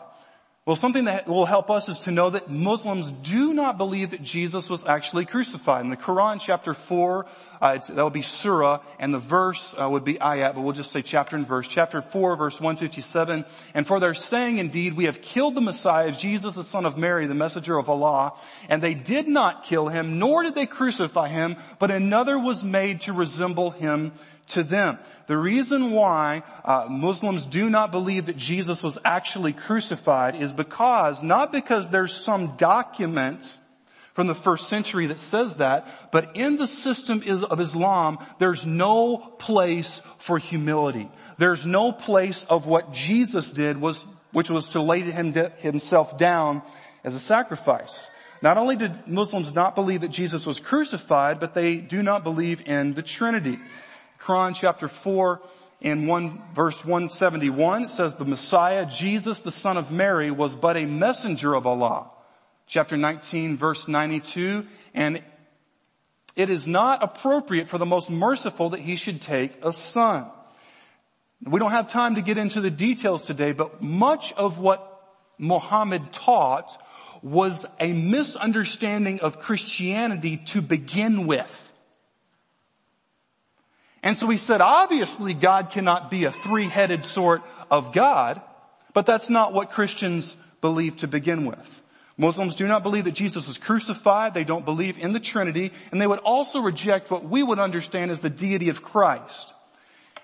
Well, 0.67 0.75
something 0.75 1.05
that 1.05 1.29
will 1.29 1.45
help 1.45 1.71
us 1.71 1.87
is 1.87 1.99
to 1.99 2.11
know 2.11 2.29
that 2.29 2.49
Muslims 2.49 3.09
do 3.09 3.53
not 3.53 3.77
believe 3.77 4.09
that 4.09 4.21
Jesus 4.21 4.69
was 4.69 4.85
actually 4.85 5.23
crucified. 5.23 5.79
In 5.85 5.89
the 5.89 5.95
Quran, 5.95 6.41
chapter 6.41 6.73
4, 6.73 7.25
uh, 7.61 7.77
that 7.77 8.03
would 8.03 8.11
be 8.11 8.21
surah, 8.21 8.81
and 8.99 9.13
the 9.13 9.17
verse 9.17 9.73
uh, 9.81 9.87
would 9.89 10.03
be 10.03 10.15
ayat, 10.15 10.55
but 10.55 10.61
we'll 10.63 10.73
just 10.73 10.91
say 10.91 11.01
chapter 11.01 11.37
and 11.37 11.47
verse. 11.47 11.69
Chapter 11.69 12.01
4, 12.01 12.35
verse 12.35 12.55
157. 12.55 13.45
And 13.73 13.87
for 13.87 14.01
their 14.01 14.13
saying, 14.13 14.57
indeed, 14.57 14.97
we 14.97 15.05
have 15.05 15.21
killed 15.21 15.55
the 15.55 15.61
Messiah, 15.61 16.11
Jesus, 16.11 16.55
the 16.55 16.63
son 16.63 16.85
of 16.85 16.97
Mary, 16.97 17.27
the 17.27 17.33
messenger 17.33 17.77
of 17.77 17.87
Allah, 17.87 18.33
and 18.67 18.81
they 18.81 18.93
did 18.93 19.29
not 19.29 19.63
kill 19.63 19.87
him, 19.87 20.19
nor 20.19 20.43
did 20.43 20.53
they 20.55 20.65
crucify 20.65 21.29
him, 21.29 21.55
but 21.79 21.91
another 21.91 22.37
was 22.37 22.65
made 22.65 22.99
to 23.01 23.13
resemble 23.13 23.71
him 23.71 24.11
to 24.47 24.63
them. 24.63 24.97
The 25.27 25.37
reason 25.37 25.91
why 25.91 26.43
uh, 26.63 26.87
Muslims 26.89 27.45
do 27.45 27.69
not 27.69 27.91
believe 27.91 28.25
that 28.27 28.37
Jesus 28.37 28.81
was 28.81 28.97
actually 29.03 29.53
crucified 29.53 30.35
is 30.35 30.51
because, 30.51 31.21
not 31.21 31.51
because 31.51 31.89
there's 31.89 32.13
some 32.13 32.55
document 32.55 33.57
from 34.13 34.27
the 34.27 34.35
first 34.35 34.67
century 34.67 35.07
that 35.07 35.19
says 35.19 35.57
that, 35.57 36.11
but 36.11 36.35
in 36.35 36.57
the 36.57 36.65
system 36.65 37.21
of 37.27 37.59
Islam, 37.59 38.17
there's 38.39 38.65
no 38.65 39.17
place 39.17 40.01
for 40.17 40.39
humility. 40.39 41.07
There's 41.37 41.65
no 41.65 41.91
place 41.91 42.43
of 42.49 42.65
what 42.65 42.91
Jesus 42.91 43.51
did 43.51 43.79
was, 43.79 44.03
which 44.31 44.49
was 44.49 44.69
to 44.69 44.81
lay 44.81 45.01
himself 45.01 46.17
down 46.17 46.63
as 47.03 47.13
a 47.13 47.19
sacrifice. 47.19 48.09
Not 48.41 48.57
only 48.57 48.75
did 48.75 49.07
Muslims 49.07 49.53
not 49.53 49.75
believe 49.75 50.01
that 50.01 50.09
Jesus 50.09 50.45
was 50.45 50.59
crucified, 50.59 51.39
but 51.39 51.53
they 51.53 51.75
do 51.75 52.01
not 52.01 52.23
believe 52.23 52.67
in 52.67 52.93
the 52.93 53.03
Trinity. 53.03 53.59
Quran 54.27 54.53
chapter 54.53 54.89
4 54.89 55.41
and 55.81 56.05
1 56.05 56.43
verse 56.53 56.83
171 56.83 57.83
it 57.83 57.91
says 57.91 58.15
the 58.15 58.25
Messiah, 58.25 58.85
Jesus 58.85 59.39
the 59.39 59.53
son 59.53 59.77
of 59.77 59.89
Mary 59.89 60.31
was 60.31 60.53
but 60.53 60.75
a 60.75 60.85
messenger 60.85 61.55
of 61.55 61.65
Allah. 61.65 62.09
Chapter 62.65 62.97
19 62.97 63.55
verse 63.55 63.87
92 63.87 64.65
and 64.93 65.23
it 66.35 66.49
is 66.49 66.67
not 66.67 67.01
appropriate 67.01 67.69
for 67.69 67.77
the 67.77 67.85
most 67.85 68.09
merciful 68.09 68.71
that 68.71 68.81
he 68.81 68.97
should 68.97 69.21
take 69.21 69.63
a 69.63 69.71
son. 69.71 70.29
We 71.41 71.61
don't 71.61 71.71
have 71.71 71.87
time 71.87 72.15
to 72.15 72.21
get 72.21 72.37
into 72.37 72.59
the 72.59 72.69
details 72.69 73.21
today, 73.21 73.53
but 73.53 73.81
much 73.81 74.33
of 74.33 74.59
what 74.59 75.01
Muhammad 75.37 76.11
taught 76.11 76.77
was 77.23 77.65
a 77.79 77.93
misunderstanding 77.93 79.21
of 79.21 79.39
Christianity 79.39 80.37
to 80.47 80.61
begin 80.61 81.27
with. 81.27 81.66
And 84.07 84.17
so 84.17 84.29
he 84.29 84.37
said, 84.37 84.61
obviously 84.61 85.33
God 85.33 85.69
cannot 85.69 86.09
be 86.09 86.23
a 86.23 86.31
three-headed 86.31 87.03
sort 87.03 87.41
of 87.69 87.91
God, 87.91 88.41
but 88.93 89.05
that's 89.05 89.29
not 89.29 89.51
what 89.51 89.71
Christians 89.71 90.37
believe 90.61 90.95
to 90.97 91.09
begin 91.09 91.45
with. 91.45 91.81
Muslims 92.15 92.55
do 92.55 92.65
not 92.67 92.83
believe 92.83 93.03
that 93.03 93.11
Jesus 93.11 93.47
was 93.47 93.57
crucified. 93.57 94.33
They 94.33 94.45
don't 94.45 94.63
believe 94.63 94.97
in 94.97 95.11
the 95.11 95.19
Trinity. 95.19 95.73
And 95.91 95.99
they 95.99 96.07
would 96.07 96.19
also 96.19 96.61
reject 96.61 97.11
what 97.11 97.25
we 97.25 97.43
would 97.43 97.59
understand 97.59 98.09
as 98.09 98.21
the 98.21 98.29
deity 98.29 98.69
of 98.69 98.81
Christ. 98.81 99.53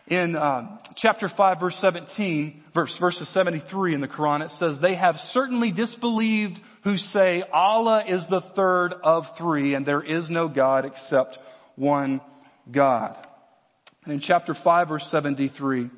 In 0.07 0.37
uh, 0.37 0.79
chapter 0.95 1.27
5 1.27 1.59
verse 1.59 1.75
17, 1.75 2.63
verse, 2.73 2.97
verses 2.97 3.27
73 3.27 3.95
in 3.95 3.99
the 3.99 4.07
Quran, 4.07 4.45
it 4.45 4.51
says, 4.51 4.79
they 4.79 4.95
have 4.95 5.19
certainly 5.19 5.71
disbelieved 5.71 6.61
who 6.83 6.97
say 6.97 7.43
Allah 7.51 8.05
is 8.07 8.27
the 8.27 8.39
third 8.39 8.93
of 8.93 9.35
three 9.35 9.73
and 9.73 9.85
there 9.85 10.01
is 10.01 10.29
no 10.29 10.47
God 10.47 10.85
except 10.85 11.37
one 11.75 12.21
God. 12.71 13.17
And 14.05 14.13
in 14.13 14.19
chapter 14.19 14.53
5 14.53 14.89
verse 14.89 15.07
73, 15.07 15.89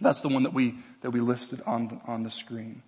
that's 0.00 0.20
the 0.20 0.28
one 0.28 0.44
that 0.44 0.52
we, 0.52 0.74
that 1.02 1.10
we 1.10 1.20
listed 1.20 1.62
on, 1.66 2.00
on 2.06 2.22
the 2.22 2.30
screen. 2.30 2.82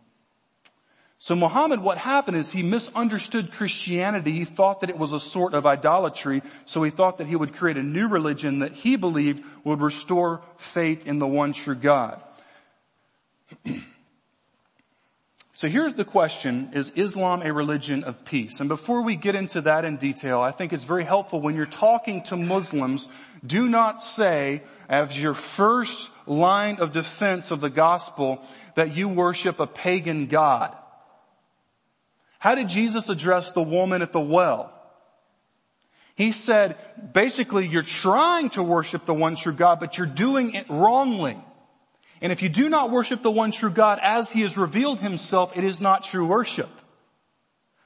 So 1.20 1.34
Muhammad, 1.34 1.80
what 1.80 1.98
happened 1.98 2.36
is 2.36 2.52
he 2.52 2.62
misunderstood 2.62 3.50
Christianity. 3.50 4.30
He 4.30 4.44
thought 4.44 4.82
that 4.82 4.90
it 4.90 4.96
was 4.96 5.12
a 5.12 5.18
sort 5.18 5.52
of 5.52 5.66
idolatry. 5.66 6.42
So 6.64 6.82
he 6.84 6.90
thought 6.90 7.18
that 7.18 7.26
he 7.26 7.34
would 7.34 7.54
create 7.54 7.76
a 7.76 7.82
new 7.82 8.06
religion 8.06 8.60
that 8.60 8.72
he 8.72 8.94
believed 8.94 9.44
would 9.64 9.80
restore 9.80 10.42
faith 10.58 11.06
in 11.06 11.18
the 11.18 11.26
one 11.26 11.52
true 11.52 11.74
God. 11.74 12.22
So 15.58 15.66
here's 15.66 15.94
the 15.94 16.04
question, 16.04 16.70
is 16.74 16.92
Islam 16.94 17.42
a 17.42 17.52
religion 17.52 18.04
of 18.04 18.24
peace? 18.24 18.60
And 18.60 18.68
before 18.68 19.02
we 19.02 19.16
get 19.16 19.34
into 19.34 19.62
that 19.62 19.84
in 19.84 19.96
detail, 19.96 20.40
I 20.40 20.52
think 20.52 20.72
it's 20.72 20.84
very 20.84 21.02
helpful 21.02 21.40
when 21.40 21.56
you're 21.56 21.66
talking 21.66 22.22
to 22.26 22.36
Muslims, 22.36 23.08
do 23.44 23.68
not 23.68 24.00
say 24.00 24.62
as 24.88 25.20
your 25.20 25.34
first 25.34 26.10
line 26.26 26.76
of 26.76 26.92
defense 26.92 27.50
of 27.50 27.60
the 27.60 27.70
gospel 27.70 28.40
that 28.76 28.94
you 28.94 29.08
worship 29.08 29.58
a 29.58 29.66
pagan 29.66 30.26
God. 30.26 30.76
How 32.38 32.54
did 32.54 32.68
Jesus 32.68 33.08
address 33.08 33.50
the 33.50 33.60
woman 33.60 34.00
at 34.00 34.12
the 34.12 34.20
well? 34.20 34.72
He 36.14 36.30
said, 36.30 36.76
basically 37.12 37.66
you're 37.66 37.82
trying 37.82 38.50
to 38.50 38.62
worship 38.62 39.06
the 39.06 39.12
one 39.12 39.34
true 39.34 39.54
God, 39.54 39.80
but 39.80 39.98
you're 39.98 40.06
doing 40.06 40.54
it 40.54 40.66
wrongly. 40.70 41.36
And 42.20 42.32
if 42.32 42.42
you 42.42 42.48
do 42.48 42.68
not 42.68 42.90
worship 42.90 43.22
the 43.22 43.30
one 43.30 43.52
true 43.52 43.70
God 43.70 43.98
as 44.02 44.30
he 44.30 44.42
has 44.42 44.56
revealed 44.56 45.00
himself, 45.00 45.56
it 45.56 45.64
is 45.64 45.80
not 45.80 46.04
true 46.04 46.26
worship. 46.26 46.70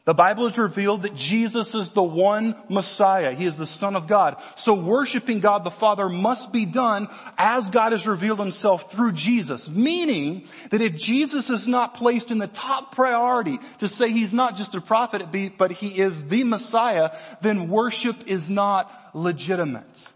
The 0.05 0.15
Bible 0.15 0.49
has 0.49 0.59
revealed 0.59 1.03
that 1.03 1.15
Jesus 1.15 1.77
is 1.77 1.91
the 1.91 2.03
one 2.03 2.57
Messiah. 2.69 3.35
He 3.35 3.47
is 3.47 3.55
the 3.57 3.67
Son 3.67 3.95
of 3.95 4.09
God. 4.09 4.37
So 4.57 4.75
worshiping 4.75 5.39
God 5.39 5.63
the 5.63 5.71
Father 5.71 6.09
must 6.09 6.53
be 6.53 6.67
done 6.67 7.09
as 7.39 7.71
God 7.71 7.93
has 7.93 8.05
revealed 8.05 8.41
himself 8.41 8.91
through 8.91 9.13
Jesus. 9.13 9.69
Meaning 9.69 10.49
that 10.71 10.81
if 10.81 10.97
Jesus 10.97 11.51
is 11.51 11.69
not 11.69 11.95
placed 11.95 12.33
in 12.33 12.39
the 12.39 12.49
top 12.49 12.97
priority 12.97 13.61
to 13.79 13.87
say 13.87 14.11
he's 14.11 14.33
not 14.33 14.57
just 14.57 14.75
a 14.75 14.81
prophet, 14.81 15.29
but 15.57 15.71
he 15.71 15.97
is 15.97 16.21
the 16.25 16.43
Messiah, 16.43 17.17
then 17.41 17.69
worship 17.69 18.25
is 18.27 18.51
not 18.51 18.91
legitimate. 19.15 20.09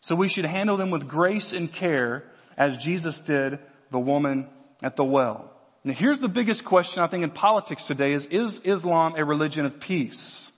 So 0.00 0.16
we 0.16 0.28
should 0.28 0.46
handle 0.46 0.76
them 0.76 0.90
with 0.90 1.06
grace 1.06 1.52
and 1.52 1.72
care 1.72 2.24
as 2.58 2.76
Jesus 2.76 3.20
did 3.20 3.58
the 3.90 3.98
woman 3.98 4.48
at 4.82 4.96
the 4.96 5.04
well. 5.04 5.50
Now 5.84 5.94
here's 5.94 6.18
the 6.18 6.28
biggest 6.28 6.64
question 6.64 7.02
I 7.02 7.06
think 7.06 7.22
in 7.22 7.30
politics 7.30 7.84
today 7.84 8.12
is, 8.12 8.26
is 8.26 8.60
Islam 8.64 9.14
a 9.16 9.24
religion 9.24 9.64
of 9.64 9.80
peace? 9.80 10.52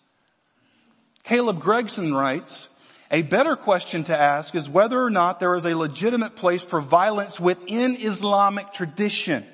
Caleb 1.22 1.60
Gregson 1.60 2.12
writes, 2.12 2.68
a 3.10 3.22
better 3.22 3.54
question 3.54 4.04
to 4.04 4.18
ask 4.18 4.54
is 4.54 4.68
whether 4.68 5.00
or 5.00 5.10
not 5.10 5.40
there 5.40 5.54
is 5.54 5.64
a 5.64 5.76
legitimate 5.76 6.36
place 6.36 6.62
for 6.62 6.80
violence 6.80 7.38
within 7.38 7.96
Islamic 8.00 8.72
tradition. 8.72 9.44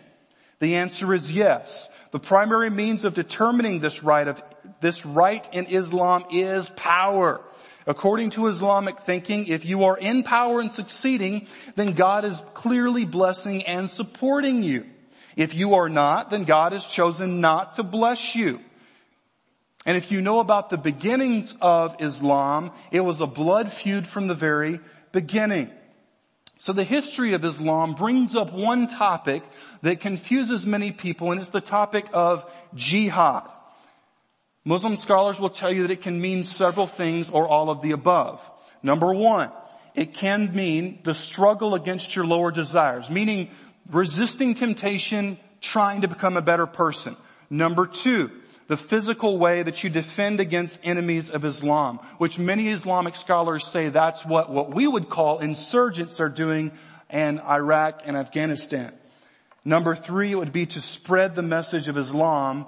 The 0.60 0.76
answer 0.76 1.12
is 1.12 1.30
yes. 1.30 1.90
The 2.12 2.18
primary 2.20 2.70
means 2.70 3.04
of 3.04 3.14
determining 3.14 3.80
this 3.80 4.02
right 4.02 4.28
of, 4.28 4.40
this 4.80 5.04
right 5.04 5.46
in 5.52 5.66
Islam 5.66 6.24
is 6.30 6.68
power. 6.76 7.40
According 7.86 8.30
to 8.30 8.48
Islamic 8.48 9.00
thinking, 9.00 9.46
if 9.46 9.64
you 9.64 9.84
are 9.84 9.96
in 9.96 10.24
power 10.24 10.60
and 10.60 10.72
succeeding, 10.72 11.46
then 11.76 11.92
God 11.92 12.24
is 12.24 12.42
clearly 12.52 13.04
blessing 13.04 13.64
and 13.64 13.88
supporting 13.88 14.62
you. 14.62 14.86
If 15.36 15.54
you 15.54 15.74
are 15.74 15.88
not, 15.88 16.30
then 16.30 16.44
God 16.44 16.72
has 16.72 16.84
chosen 16.84 17.40
not 17.40 17.74
to 17.74 17.84
bless 17.84 18.34
you. 18.34 18.60
And 19.84 19.96
if 19.96 20.10
you 20.10 20.20
know 20.20 20.40
about 20.40 20.68
the 20.68 20.78
beginnings 20.78 21.54
of 21.60 21.94
Islam, 22.00 22.72
it 22.90 23.00
was 23.00 23.20
a 23.20 23.26
blood 23.26 23.72
feud 23.72 24.08
from 24.08 24.26
the 24.26 24.34
very 24.34 24.80
beginning. 25.12 25.70
So 26.58 26.72
the 26.72 26.82
history 26.82 27.34
of 27.34 27.44
Islam 27.44 27.92
brings 27.92 28.34
up 28.34 28.52
one 28.52 28.88
topic 28.88 29.44
that 29.82 30.00
confuses 30.00 30.66
many 30.66 30.90
people 30.90 31.30
and 31.30 31.40
it's 31.40 31.50
the 31.50 31.60
topic 31.60 32.06
of 32.12 32.50
jihad. 32.74 33.52
Muslim 34.66 34.96
scholars 34.96 35.38
will 35.38 35.48
tell 35.48 35.72
you 35.72 35.82
that 35.82 35.92
it 35.92 36.02
can 36.02 36.20
mean 36.20 36.42
several 36.42 36.88
things 36.88 37.30
or 37.30 37.46
all 37.48 37.70
of 37.70 37.82
the 37.82 37.92
above. 37.92 38.42
Number 38.82 39.14
one, 39.14 39.52
it 39.94 40.12
can 40.12 40.52
mean 40.56 40.98
the 41.04 41.14
struggle 41.14 41.76
against 41.76 42.16
your 42.16 42.26
lower 42.26 42.50
desires, 42.50 43.08
meaning 43.08 43.48
resisting 43.88 44.54
temptation, 44.54 45.38
trying 45.60 46.00
to 46.00 46.08
become 46.08 46.36
a 46.36 46.42
better 46.42 46.66
person. 46.66 47.16
Number 47.48 47.86
two, 47.86 48.32
the 48.66 48.76
physical 48.76 49.38
way 49.38 49.62
that 49.62 49.84
you 49.84 49.88
defend 49.88 50.40
against 50.40 50.80
enemies 50.82 51.30
of 51.30 51.44
Islam, 51.44 52.00
which 52.18 52.36
many 52.36 52.68
Islamic 52.70 53.14
scholars 53.14 53.64
say 53.64 53.88
that's 53.88 54.26
what, 54.26 54.50
what 54.50 54.74
we 54.74 54.88
would 54.88 55.08
call 55.08 55.38
insurgents 55.38 56.18
are 56.18 56.28
doing 56.28 56.72
in 57.08 57.38
Iraq 57.38 58.02
and 58.04 58.16
Afghanistan. 58.16 58.92
Number 59.64 59.94
three, 59.94 60.32
it 60.32 60.38
would 60.38 60.52
be 60.52 60.66
to 60.66 60.80
spread 60.80 61.36
the 61.36 61.42
message 61.42 61.86
of 61.86 61.96
Islam 61.96 62.66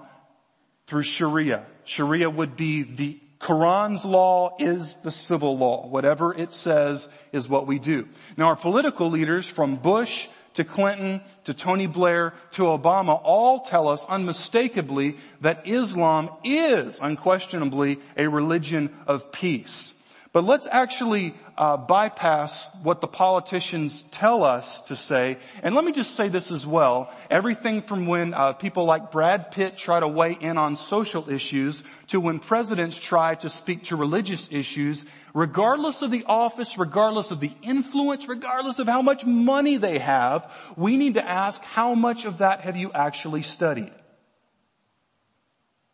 through 0.86 1.02
Sharia. 1.02 1.66
Sharia 1.88 2.28
would 2.28 2.54
be 2.54 2.82
the 2.82 3.18
Quran's 3.40 4.04
law 4.04 4.56
is 4.58 4.96
the 4.96 5.10
civil 5.10 5.56
law. 5.56 5.86
Whatever 5.86 6.34
it 6.34 6.52
says 6.52 7.08
is 7.32 7.48
what 7.48 7.66
we 7.66 7.78
do. 7.78 8.06
Now 8.36 8.48
our 8.48 8.56
political 8.56 9.08
leaders 9.08 9.46
from 9.46 9.76
Bush 9.76 10.28
to 10.54 10.64
Clinton 10.64 11.22
to 11.44 11.54
Tony 11.54 11.86
Blair 11.86 12.34
to 12.52 12.64
Obama 12.64 13.18
all 13.22 13.60
tell 13.60 13.88
us 13.88 14.04
unmistakably 14.04 15.16
that 15.40 15.66
Islam 15.66 16.28
is 16.44 16.98
unquestionably 17.00 18.00
a 18.18 18.28
religion 18.28 18.94
of 19.06 19.32
peace. 19.32 19.94
But 20.32 20.44
let's 20.44 20.68
actually 20.70 21.34
uh, 21.56 21.78
bypass 21.78 22.70
what 22.82 23.00
the 23.00 23.08
politicians 23.08 24.04
tell 24.10 24.44
us 24.44 24.82
to 24.82 24.94
say. 24.94 25.38
And 25.62 25.74
let 25.74 25.84
me 25.84 25.92
just 25.92 26.14
say 26.14 26.28
this 26.28 26.50
as 26.50 26.66
well. 26.66 27.10
Everything 27.30 27.80
from 27.80 28.06
when 28.06 28.34
uh, 28.34 28.52
people 28.52 28.84
like 28.84 29.10
Brad 29.10 29.50
Pitt 29.50 29.78
try 29.78 29.98
to 29.98 30.06
weigh 30.06 30.36
in 30.38 30.58
on 30.58 30.76
social 30.76 31.30
issues 31.30 31.82
to 32.08 32.20
when 32.20 32.40
presidents 32.40 32.98
try 32.98 33.36
to 33.36 33.48
speak 33.48 33.84
to 33.84 33.96
religious 33.96 34.48
issues, 34.50 35.06
regardless 35.32 36.02
of 36.02 36.10
the 36.10 36.24
office, 36.26 36.76
regardless 36.76 37.30
of 37.30 37.40
the 37.40 37.52
influence, 37.62 38.28
regardless 38.28 38.78
of 38.78 38.86
how 38.86 39.00
much 39.00 39.24
money 39.24 39.78
they 39.78 39.98
have, 39.98 40.50
we 40.76 40.98
need 40.98 41.14
to 41.14 41.26
ask 41.26 41.62
how 41.62 41.94
much 41.94 42.26
of 42.26 42.38
that 42.38 42.60
have 42.60 42.76
you 42.76 42.92
actually 42.92 43.42
studied? 43.42 43.92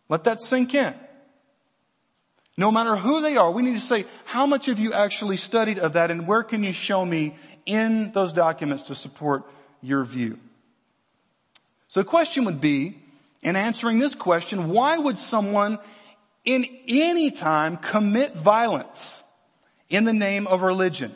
Let 0.09 0.25
that 0.25 0.41
sink 0.41 0.75
in. 0.75 0.95
No 2.57 2.71
matter 2.71 2.97
who 2.97 3.21
they 3.21 3.37
are, 3.37 3.51
we 3.51 3.63
need 3.63 3.75
to 3.75 3.81
say, 3.81 4.05
how 4.25 4.47
much 4.47 4.67
have 4.67 4.79
you 4.79 4.93
actually 4.93 5.37
studied 5.37 5.79
of 5.79 5.95
that 5.95 6.11
and 6.11 6.29
where 6.29 6.45
can 6.45 6.63
you 6.63 6.73
show 6.73 7.05
me 7.05 7.37
in 7.67 8.13
those 8.13 8.33
documents 8.33 8.85
to 8.85 8.95
support 8.95 9.45
your 9.83 10.05
view? 10.05 10.39
So 11.89 12.01
the 12.01 12.09
question 12.09 12.45
would 12.45 12.61
be, 12.61 12.99
in 13.43 13.57
answering 13.57 13.99
this 13.99 14.15
question, 14.15 14.71
why 14.71 14.97
would 14.97 15.19
someone 15.19 15.79
in 16.45 16.67
any 16.89 17.31
time 17.31 17.77
commit 17.77 18.35
violence 18.35 19.23
in 19.89 20.05
the 20.05 20.13
name 20.13 20.47
of 20.47 20.63
religion? 20.63 21.15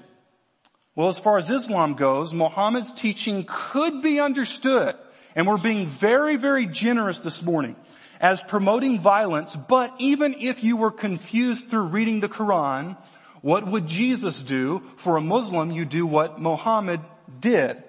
Well, 0.94 1.08
as 1.08 1.18
far 1.18 1.38
as 1.38 1.48
Islam 1.48 1.94
goes, 1.94 2.34
Muhammad's 2.34 2.92
teaching 2.92 3.46
could 3.48 4.02
be 4.02 4.18
understood, 4.18 4.96
and 5.36 5.46
we're 5.46 5.56
being 5.56 5.86
very, 5.86 6.36
very 6.36 6.66
generous 6.66 7.18
this 7.18 7.42
morning 7.42 7.76
as 8.20 8.42
promoting 8.42 8.98
violence, 8.98 9.56
but 9.56 9.94
even 9.98 10.34
if 10.40 10.64
you 10.64 10.76
were 10.76 10.90
confused 10.90 11.70
through 11.70 11.84
reading 11.84 12.20
the 12.20 12.28
Quran, 12.28 12.96
what 13.42 13.66
would 13.66 13.86
Jesus 13.86 14.42
do? 14.42 14.82
For 14.96 15.16
a 15.16 15.20
Muslim, 15.20 15.70
you 15.70 15.84
do 15.84 16.06
what 16.06 16.40
Muhammad 16.40 17.00
did. 17.40 17.82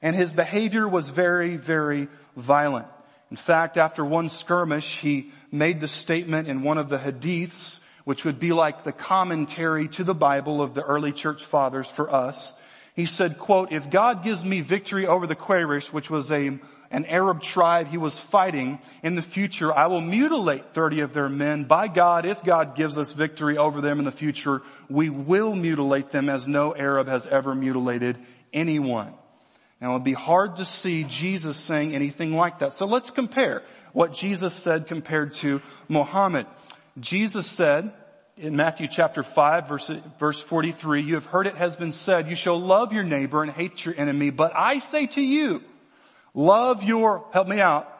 And 0.00 0.14
his 0.14 0.32
behavior 0.32 0.86
was 0.88 1.08
very, 1.08 1.56
very 1.56 2.08
violent. 2.36 2.86
In 3.30 3.36
fact, 3.36 3.76
after 3.76 4.04
one 4.04 4.28
skirmish, 4.28 4.98
he 4.98 5.32
made 5.50 5.80
the 5.80 5.88
statement 5.88 6.46
in 6.46 6.62
one 6.62 6.78
of 6.78 6.88
the 6.88 6.98
hadiths, 6.98 7.80
which 8.04 8.24
would 8.24 8.38
be 8.38 8.52
like 8.52 8.84
the 8.84 8.92
commentary 8.92 9.88
to 9.88 10.04
the 10.04 10.14
Bible 10.14 10.62
of 10.62 10.74
the 10.74 10.82
early 10.82 11.10
church 11.10 11.44
fathers 11.44 11.88
for 11.88 12.12
us. 12.14 12.52
He 12.94 13.06
said, 13.06 13.38
quote, 13.38 13.72
if 13.72 13.90
God 13.90 14.22
gives 14.22 14.44
me 14.44 14.60
victory 14.60 15.08
over 15.08 15.26
the 15.26 15.34
Quraysh, 15.34 15.92
which 15.92 16.08
was 16.08 16.30
a 16.30 16.58
an 16.96 17.04
Arab 17.04 17.42
tribe 17.42 17.88
he 17.88 17.98
was 17.98 18.18
fighting, 18.18 18.78
in 19.02 19.16
the 19.16 19.22
future 19.22 19.70
I 19.70 19.88
will 19.88 20.00
mutilate 20.00 20.72
30 20.72 21.00
of 21.00 21.12
their 21.12 21.28
men. 21.28 21.64
By 21.64 21.88
God, 21.88 22.24
if 22.24 22.42
God 22.42 22.74
gives 22.74 22.96
us 22.96 23.12
victory 23.12 23.58
over 23.58 23.82
them 23.82 23.98
in 23.98 24.06
the 24.06 24.10
future, 24.10 24.62
we 24.88 25.10
will 25.10 25.54
mutilate 25.54 26.10
them 26.10 26.30
as 26.30 26.48
no 26.48 26.74
Arab 26.74 27.06
has 27.06 27.26
ever 27.26 27.54
mutilated 27.54 28.16
anyone. 28.50 29.12
Now 29.78 29.90
it'd 29.90 30.04
be 30.04 30.14
hard 30.14 30.56
to 30.56 30.64
see 30.64 31.04
Jesus 31.04 31.58
saying 31.58 31.94
anything 31.94 32.32
like 32.32 32.60
that. 32.60 32.72
So 32.72 32.86
let's 32.86 33.10
compare 33.10 33.62
what 33.92 34.14
Jesus 34.14 34.54
said 34.54 34.86
compared 34.86 35.34
to 35.34 35.60
Muhammad. 35.90 36.46
Jesus 36.98 37.46
said, 37.46 37.92
in 38.38 38.56
Matthew 38.56 38.88
chapter 38.88 39.22
5 39.22 39.68
verse, 39.68 39.90
verse 40.18 40.40
43, 40.40 41.02
you 41.02 41.16
have 41.16 41.26
heard 41.26 41.46
it 41.46 41.56
has 41.56 41.76
been 41.76 41.92
said, 41.92 42.30
you 42.30 42.36
shall 42.36 42.58
love 42.58 42.94
your 42.94 43.04
neighbor 43.04 43.42
and 43.42 43.52
hate 43.52 43.84
your 43.84 43.94
enemy, 43.98 44.30
but 44.30 44.52
I 44.56 44.78
say 44.78 45.08
to 45.08 45.20
you, 45.20 45.62
Love 46.36 46.84
your, 46.84 47.24
help 47.32 47.48
me 47.48 47.60
out, 47.60 47.90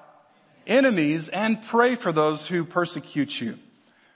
enemies 0.67 1.31
and 1.31 1.63
pray 1.65 1.95
for 1.97 2.13
those 2.13 2.47
who 2.47 2.65
persecute 2.65 3.41
you. 3.41 3.59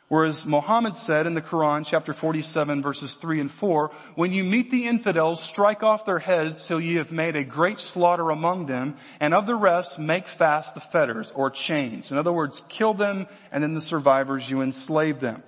Whereas 0.09 0.45
Muhammad 0.45 0.97
said 0.97 1.27
in 1.27 1.33
the 1.35 1.41
Quran, 1.41 1.87
chapter 1.87 2.13
47 2.13 2.83
verses 2.83 3.15
3 3.15 3.41
and 3.41 3.51
4, 3.51 3.93
when 4.17 4.33
you 4.33 4.45
meet 4.45 4.71
the 4.71 4.89
infidels, 4.89 5.43
strike 5.43 5.83
off 5.83 6.05
their 6.05 6.19
heads 6.19 6.67
till 6.67 6.81
ye 6.81 6.97
have 6.97 7.13
made 7.13 7.35
a 7.35 7.45
great 7.45 7.81
slaughter 7.81 8.29
among 8.29 8.67
them, 8.67 8.97
and 9.21 9.33
of 9.33 9.47
the 9.47 9.55
rest 9.55 9.99
make 9.99 10.29
fast 10.29 10.75
the 10.75 10.81
fetters 10.81 11.31
or 11.31 11.49
chains. 11.49 12.11
In 12.11 12.19
other 12.19 12.33
words, 12.33 12.63
kill 12.69 12.93
them, 12.93 13.27
and 13.53 13.63
then 13.63 13.73
the 13.73 13.81
survivors 13.81 14.51
you 14.51 14.61
enslave 14.61 15.21
them. 15.21 15.45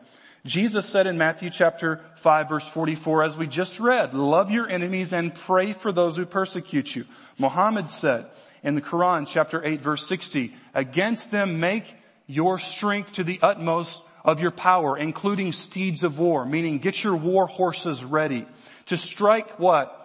Jesus 0.47 0.87
said 0.87 1.07
in 1.07 1.19
Matthew 1.19 1.51
chapter 1.51 2.01
5 2.17 2.49
verse 2.49 2.67
44, 2.69 3.25
as 3.25 3.37
we 3.37 3.49
just 3.49 3.79
read, 3.81 4.15
love 4.15 4.51
your 4.51 4.69
enemies 4.69 5.13
and 5.13 5.35
pray 5.35 5.73
for 5.73 5.93
those 5.93 6.17
who 6.17 6.25
persecute 6.25 6.97
you. 6.97 7.05
Muhammad 7.37 7.91
said, 7.91 8.27
in 8.63 8.75
the 8.75 8.83
Quran, 8.83 9.27
chapter 9.27 9.65
8, 9.65 9.81
verse 9.81 10.07
60. 10.07 10.55
Against 10.75 11.31
them 11.31 11.61
make 11.61 11.95
your 12.27 12.59
strength 12.59 13.13
to 13.15 13.25
the 13.25 13.41
utmost 13.43 14.03
of 14.25 14.41
your 14.41 14.53
power, 14.53 14.97
including 14.97 15.53
steeds 15.53 16.05
of 16.05 16.19
war, 16.19 16.45
meaning 16.45 16.79
get 16.79 17.03
your 17.03 17.17
war 17.17 17.47
horses 17.47 18.05
ready 18.05 18.47
to 18.87 18.97
strike 18.97 19.59
what? 19.59 19.99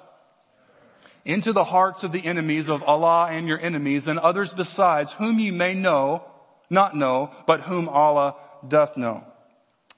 Into 1.23 1.51
the 1.53 1.63
hearts 1.63 2.03
of 2.03 2.11
the 2.11 2.25
enemies 2.25 2.69
of 2.69 2.83
Allah 2.83 3.27
and 3.29 3.47
your 3.47 3.59
enemies 3.59 4.07
and 4.07 4.17
others 4.17 4.53
besides 4.53 5.11
whom 5.11 5.39
you 5.39 5.51
may 5.51 5.73
know, 5.73 6.23
not 6.69 6.95
know, 6.95 7.31
but 7.45 7.61
whom 7.61 7.89
Allah 7.89 8.35
doth 8.67 8.97
know. 8.97 9.26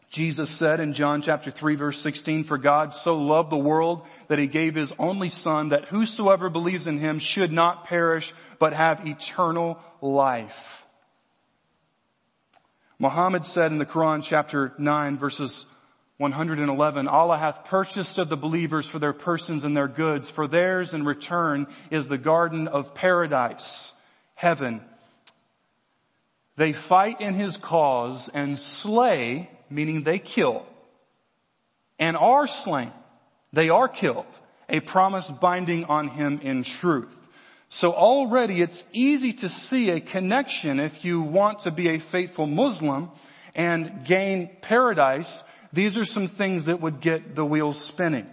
Jesus 0.09 0.49
said 0.49 0.79
in 0.79 0.93
John 0.93 1.21
chapter 1.21 1.51
3 1.51 1.75
verse 1.75 2.01
16, 2.01 2.45
for 2.45 2.57
God 2.57 2.93
so 2.93 3.17
loved 3.17 3.51
the 3.51 3.57
world 3.57 4.05
that 4.27 4.39
he 4.39 4.47
gave 4.47 4.73
his 4.73 4.91
only 4.97 5.29
son 5.29 5.69
that 5.69 5.85
whosoever 5.85 6.49
believes 6.49 6.87
in 6.87 6.97
him 6.97 7.19
should 7.19 7.51
not 7.51 7.83
perish 7.83 8.33
but 8.57 8.73
have 8.73 9.05
eternal 9.05 9.79
life. 10.01 10.83
Muhammad 12.97 13.45
said 13.45 13.71
in 13.71 13.77
the 13.77 13.85
Quran 13.85 14.23
chapter 14.23 14.73
9 14.79 15.17
verses 15.17 15.67
111, 16.17 17.07
Allah 17.07 17.37
hath 17.37 17.63
purchased 17.63 18.17
of 18.17 18.27
the 18.27 18.35
believers 18.35 18.85
for 18.85 18.99
their 18.99 19.13
persons 19.13 19.63
and 19.63 19.77
their 19.77 19.87
goods, 19.87 20.29
for 20.29 20.47
theirs 20.47 20.93
in 20.93 21.05
return 21.05 21.65
is 21.91 22.09
the 22.09 22.17
garden 22.17 22.67
of 22.67 22.93
paradise, 22.93 23.93
heaven. 24.35 24.81
They 26.59 26.73
fight 26.73 27.21
in 27.21 27.35
his 27.35 27.55
cause 27.55 28.27
and 28.33 28.59
slay 28.59 29.49
meaning 29.69 30.03
they 30.03 30.19
kill, 30.19 30.65
and 31.97 32.17
are 32.17 32.47
slain, 32.47 32.91
they 33.53 33.69
are 33.69 33.87
killed, 33.87 34.25
a 34.67 34.81
promise 34.81 35.31
binding 35.31 35.85
on 35.85 36.09
him 36.09 36.41
in 36.43 36.63
truth. 36.63 37.15
So 37.69 37.93
already 37.93 38.61
it's 38.61 38.83
easy 38.91 39.31
to 39.33 39.47
see 39.47 39.91
a 39.91 40.01
connection 40.01 40.81
if 40.81 41.05
you 41.05 41.21
want 41.21 41.59
to 41.59 41.71
be 41.71 41.87
a 41.91 41.99
faithful 41.99 42.45
Muslim 42.45 43.09
and 43.55 44.03
gain 44.03 44.49
paradise. 44.59 45.45
These 45.71 45.95
are 45.95 46.03
some 46.03 46.27
things 46.27 46.65
that 46.65 46.81
would 46.81 46.99
get 46.99 47.35
the 47.35 47.45
wheels 47.45 47.79
spinning. 47.79 48.27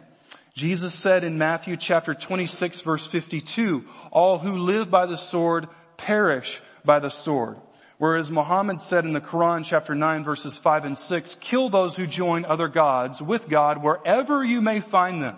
Jesus 0.53 0.95
said 0.95 1.23
in 1.23 1.39
Matthew 1.39 1.77
chapter 1.77 2.13
26 2.13 2.81
verse 2.81 3.07
52, 3.07 3.85
all 4.11 4.41
who 4.41 4.59
live 4.59 4.91
by 4.91 5.07
the 5.07 5.17
sword 5.17 5.69
perish 5.97 6.61
by 6.85 6.99
the 6.99 7.11
sword. 7.11 7.59
Whereas 7.99 8.31
Muhammad 8.31 8.81
said 8.83 9.05
in 9.05 9.15
the 9.15 9.21
Quran 9.21 9.65
chapter 9.65 9.95
9 9.95 10.23
verses 10.25 10.59
5 10.59 10.85
and 10.85 10.99
6, 10.99 11.37
kill 11.41 11.71
those 11.71 11.97
who 11.97 12.07
join 12.07 12.45
other 12.45 12.69
gods 12.69 13.23
with 13.23 13.49
God 13.49 13.83
wherever 13.83 14.45
you 14.45 14.61
may 14.61 14.81
find 14.81 15.23
them. 15.23 15.37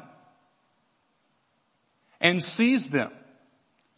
And 2.21 2.43
seize 2.43 2.89
them, 2.89 3.13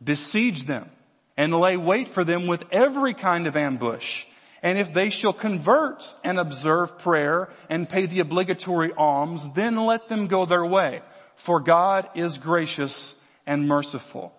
besiege 0.02 0.64
them, 0.64 0.90
and 1.38 1.58
lay 1.58 1.78
wait 1.78 2.08
for 2.08 2.22
them 2.22 2.46
with 2.46 2.64
every 2.70 3.14
kind 3.14 3.46
of 3.46 3.56
ambush. 3.56 4.26
And 4.62 4.76
if 4.76 4.92
they 4.92 5.08
shall 5.08 5.32
convert 5.32 6.14
and 6.22 6.38
observe 6.38 6.98
prayer 6.98 7.48
and 7.70 7.88
pay 7.88 8.04
the 8.04 8.20
obligatory 8.20 8.92
alms, 8.92 9.48
then 9.54 9.76
let 9.76 10.08
them 10.08 10.26
go 10.26 10.44
their 10.44 10.66
way. 10.66 11.00
For 11.36 11.60
God 11.60 12.10
is 12.14 12.36
gracious 12.36 13.14
and 13.46 13.66
merciful. 13.66 14.34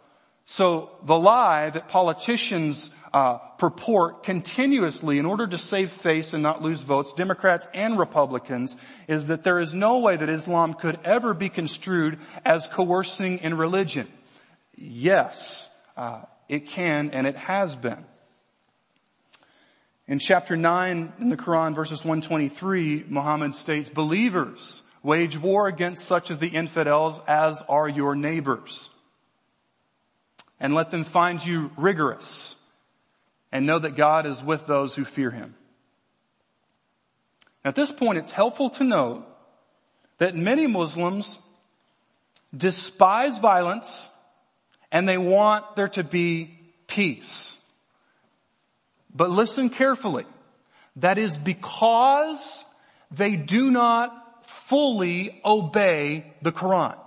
So 0.46 0.92
the 1.04 1.18
lie 1.18 1.72
that 1.72 1.88
politicians 1.88 2.92
uh, 3.14 3.40
purport 3.62 4.24
continuously 4.24 5.20
in 5.20 5.26
order 5.28 5.46
to 5.46 5.56
save 5.56 5.92
face 5.92 6.34
and 6.34 6.42
not 6.42 6.64
lose 6.64 6.82
votes, 6.82 7.14
Democrats 7.14 7.68
and 7.76 8.00
Republicans, 8.00 8.76
is 9.08 9.28
that 9.28 9.44
there 9.44 9.60
is 9.60 9.72
no 9.72 10.00
way 10.00 10.18
that 10.18 10.30
Islam 10.30 10.74
could 10.74 10.98
ever 11.04 11.36
be 11.36 11.48
construed 11.48 12.18
as 12.44 12.66
coercing 12.66 13.38
in 13.38 13.56
religion. 13.56 14.08
Yes, 14.76 15.70
uh, 15.96 16.24
it 16.50 16.70
can 16.70 17.12
and 17.12 17.28
it 17.28 17.36
has 17.36 17.76
been. 17.76 18.04
In 20.08 20.18
chapter 20.18 20.58
9 20.58 21.14
in 21.20 21.30
the 21.30 21.38
Quran 21.38 21.76
verses 21.76 22.04
123, 22.04 23.06
Muhammad 23.10 23.54
states, 23.54 23.92
believers 23.92 24.82
wage 25.04 25.38
war 25.38 25.68
against 25.68 26.06
such 26.06 26.32
of 26.32 26.40
the 26.40 26.50
infidels 26.50 27.22
as 27.28 27.62
are 27.70 27.88
your 27.88 28.16
neighbors. 28.16 28.90
And 30.60 30.74
let 30.74 30.90
them 30.90 31.04
find 31.04 31.46
you 31.46 31.70
rigorous 31.78 32.56
and 33.52 33.66
know 33.66 33.80
that 33.80 33.96
God 33.96 34.26
is 34.26 34.42
with 34.42 34.66
those 34.68 34.96
who 34.96 35.06
fear 35.06 35.32
him. 35.32 35.56
At 37.64 37.76
this 37.76 37.92
point, 37.92 38.18
it's 38.18 38.32
helpful 38.32 38.70
to 38.72 38.84
note 38.84 39.26
that 40.18 40.36
many 40.36 40.68
Muslims 40.68 41.40
despise 42.56 43.38
violence 43.38 44.10
and 44.92 45.08
they 45.08 45.18
want 45.18 45.76
there 45.76 45.90
to 45.90 46.04
be 46.04 46.58
peace. 46.88 47.58
But 49.14 49.30
listen 49.30 49.70
carefully. 49.70 50.26
That 50.98 51.18
is 51.18 51.38
because 51.38 52.66
they 53.12 53.36
do 53.36 53.72
not 53.72 54.48
fully 54.48 55.42
obey 55.46 56.34
the 56.42 56.52
Quran. 56.52 56.98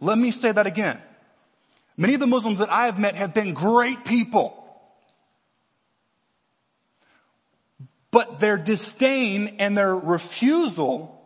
Let 0.00 0.18
me 0.18 0.32
say 0.32 0.50
that 0.50 0.66
again. 0.66 1.00
Many 1.96 2.14
of 2.14 2.20
the 2.20 2.26
Muslims 2.26 2.58
that 2.58 2.72
I 2.72 2.86
have 2.86 2.98
met 2.98 3.14
have 3.14 3.34
been 3.34 3.54
great 3.54 4.04
people. 4.04 4.61
But 8.12 8.38
their 8.38 8.58
disdain 8.58 9.56
and 9.58 9.76
their 9.76 9.96
refusal 9.96 11.18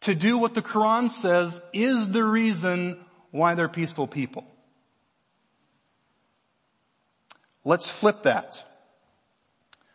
to 0.00 0.14
do 0.14 0.38
what 0.38 0.54
the 0.54 0.62
Quran 0.62 1.12
says 1.12 1.60
is 1.72 2.08
the 2.08 2.24
reason 2.24 2.98
why 3.30 3.54
they're 3.54 3.68
peaceful 3.68 4.08
people. 4.08 4.44
Let's 7.64 7.88
flip 7.88 8.22
that. 8.22 8.64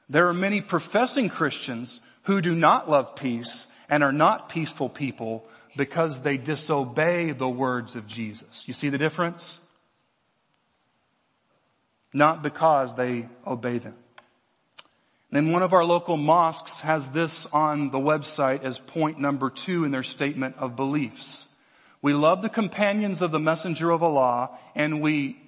There 0.07 0.27
are 0.27 0.33
many 0.33 0.61
professing 0.61 1.29
Christians 1.29 1.99
who 2.23 2.39
do 2.39 2.53
not 2.53 2.87
love 2.87 3.15
peace 3.15 3.67
and 3.89 4.03
are 4.03 4.13
not 4.13 4.49
peaceful 4.49 4.89
people 4.89 5.43
because 5.75 6.21
they 6.21 6.37
disobey 6.37 7.31
the 7.31 7.49
words 7.49 7.95
of 7.95 8.05
Jesus. 8.05 8.67
You 8.67 8.75
see 8.75 8.89
the 8.89 8.99
difference? 8.99 9.59
Not 12.13 12.43
because 12.43 12.95
they 12.95 13.27
obey 13.45 13.79
them. 13.79 13.95
Then 15.31 15.51
one 15.51 15.63
of 15.63 15.73
our 15.73 15.83
local 15.83 16.17
mosques 16.17 16.79
has 16.79 17.09
this 17.09 17.45
on 17.47 17.89
the 17.89 17.99
website 17.99 18.63
as 18.63 18.77
point 18.79 19.19
number 19.19 19.49
two 19.49 19.83
in 19.83 19.91
their 19.91 20.03
statement 20.03 20.55
of 20.59 20.75
beliefs. 20.75 21.47
We 22.01 22.13
love 22.13 22.41
the 22.41 22.49
companions 22.49 23.21
of 23.21 23.31
the 23.31 23.39
messenger 23.39 23.89
of 23.89 24.03
Allah 24.03 24.51
and 24.75 25.01
we 25.01 25.41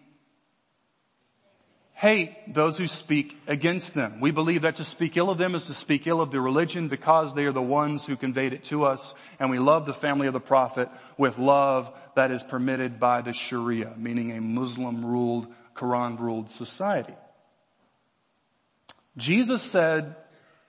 hate 1.94 2.54
those 2.54 2.78
who 2.78 2.88
speak 2.88 3.36
against 3.48 3.94
them. 3.94 4.20
We 4.20 4.32
believe 4.32 4.64
that 4.64 4.76
to 4.76 4.84
speak 4.84 5.18
ill 5.18 5.30
of 5.30 5.38
them 5.38 5.56
is 5.56 5.66
to 5.66 5.74
speak 5.74 6.06
ill 6.06 6.22
of 6.22 6.32
the 6.32 6.42
religion 6.42 6.90
because 6.90 7.34
they 7.34 7.46
are 7.46 7.52
the 7.52 7.62
ones 7.62 8.06
who 8.06 8.16
conveyed 8.16 8.54
it 8.54 8.64
to 8.66 8.86
us 8.86 9.16
and 9.40 9.50
we 9.50 9.60
love 9.60 9.86
the 9.86 9.94
family 9.94 10.28
of 10.28 10.34
the 10.34 10.40
prophet 10.40 10.90
with 11.18 11.38
love 11.38 11.92
that 12.16 12.32
is 12.32 12.44
permitted 12.44 13.00
by 13.00 13.22
the 13.22 13.34
Sharia, 13.34 13.94
meaning 13.98 14.32
a 14.32 14.42
Muslim 14.42 15.06
ruled, 15.06 15.48
Quran 15.76 16.20
ruled 16.20 16.50
society. 16.50 17.16
Jesus 19.18 19.64
said 19.64 20.16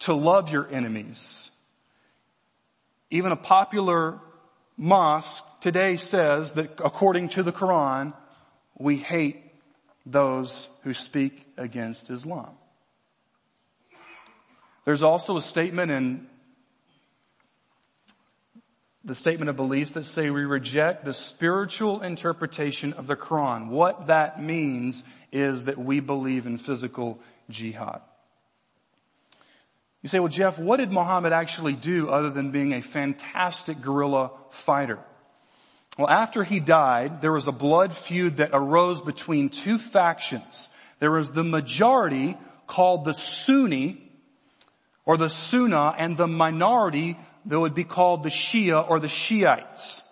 to 0.00 0.14
love 0.14 0.50
your 0.50 0.66
enemies. 0.70 1.50
Even 3.10 3.32
a 3.32 3.36
popular 3.36 4.18
mosque 4.76 5.44
today 5.60 5.96
says 5.96 6.54
that 6.54 6.80
according 6.82 7.28
to 7.30 7.42
the 7.42 7.52
Quran, 7.52 8.14
we 8.78 8.96
hate 8.96 9.42
those 10.06 10.68
who 10.82 10.94
speak 10.94 11.46
against 11.56 12.10
Islam. 12.10 12.50
There's 14.84 15.02
also 15.02 15.36
a 15.36 15.42
statement 15.42 15.90
in 15.90 16.26
the 19.04 19.14
statement 19.14 19.48
of 19.48 19.56
beliefs 19.56 19.92
that 19.92 20.04
say 20.04 20.30
we 20.30 20.44
reject 20.44 21.04
the 21.04 21.14
spiritual 21.14 22.02
interpretation 22.02 22.92
of 22.94 23.06
the 23.06 23.16
Quran. 23.16 23.68
What 23.68 24.06
that 24.06 24.42
means 24.42 25.02
is 25.32 25.64
that 25.64 25.78
we 25.78 26.00
believe 26.00 26.46
in 26.46 26.58
physical 26.58 27.18
jihad. 27.50 28.00
You 30.02 30.08
say, 30.08 30.20
well 30.20 30.28
Jeff, 30.28 30.58
what 30.58 30.76
did 30.76 30.92
Muhammad 30.92 31.32
actually 31.32 31.72
do 31.72 32.08
other 32.08 32.30
than 32.30 32.52
being 32.52 32.72
a 32.72 32.82
fantastic 32.82 33.80
guerrilla 33.80 34.30
fighter? 34.50 34.98
Well, 35.98 36.08
after 36.08 36.44
he 36.44 36.60
died, 36.60 37.20
there 37.20 37.32
was 37.32 37.48
a 37.48 37.52
blood 37.52 37.92
feud 37.92 38.36
that 38.36 38.50
arose 38.52 39.00
between 39.00 39.48
two 39.48 39.78
factions. 39.78 40.68
There 41.00 41.10
was 41.10 41.32
the 41.32 41.42
majority 41.42 42.36
called 42.68 43.04
the 43.04 43.14
Sunni 43.14 44.00
or 45.04 45.16
the 45.16 45.30
Sunnah 45.30 45.94
and 45.98 46.16
the 46.16 46.28
minority 46.28 47.18
that 47.46 47.58
would 47.58 47.74
be 47.74 47.82
called 47.82 48.22
the 48.22 48.28
Shia 48.28 48.88
or 48.88 49.00
the 49.00 49.08
Shiites. 49.08 50.02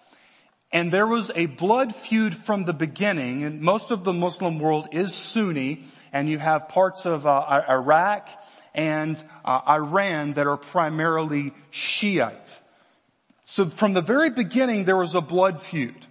And 0.72 0.90
there 0.90 1.07
was 1.07 1.31
a 1.35 1.46
blood 1.46 1.94
feud 1.94 2.35
from 2.35 2.64
the 2.64 2.72
beginning 2.72 3.44
and 3.44 3.61
most 3.61 3.92
of 3.92 4.03
the 4.03 4.12
Muslim 4.12 4.59
world 4.59 4.88
is 4.90 5.14
Sunni 5.14 5.85
and 6.12 6.29
you 6.29 6.38
have 6.38 6.68
parts 6.68 7.07
of 7.07 7.27
uh, 7.27 7.62
Iraq 7.68 8.29
and 8.77 9.21
uh, 9.45 9.62
Iran 9.67 10.35
that 10.35 10.47
are 10.47 10.59
primarily 10.59 11.53
Shiite. 11.71 12.61
So 13.47 13.69
from 13.69 13.95
the 13.95 14.03
very 14.03 14.31
beginning, 14.31 14.85
there 14.85 14.97
was 14.97 15.15
a 15.15 15.21
blood 15.21 15.62
feud. 15.62 16.07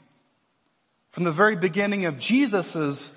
From 1.11 1.23
the 1.23 1.31
very 1.31 1.55
beginning 1.55 2.05
of 2.05 2.17
Jesus's, 2.17 3.11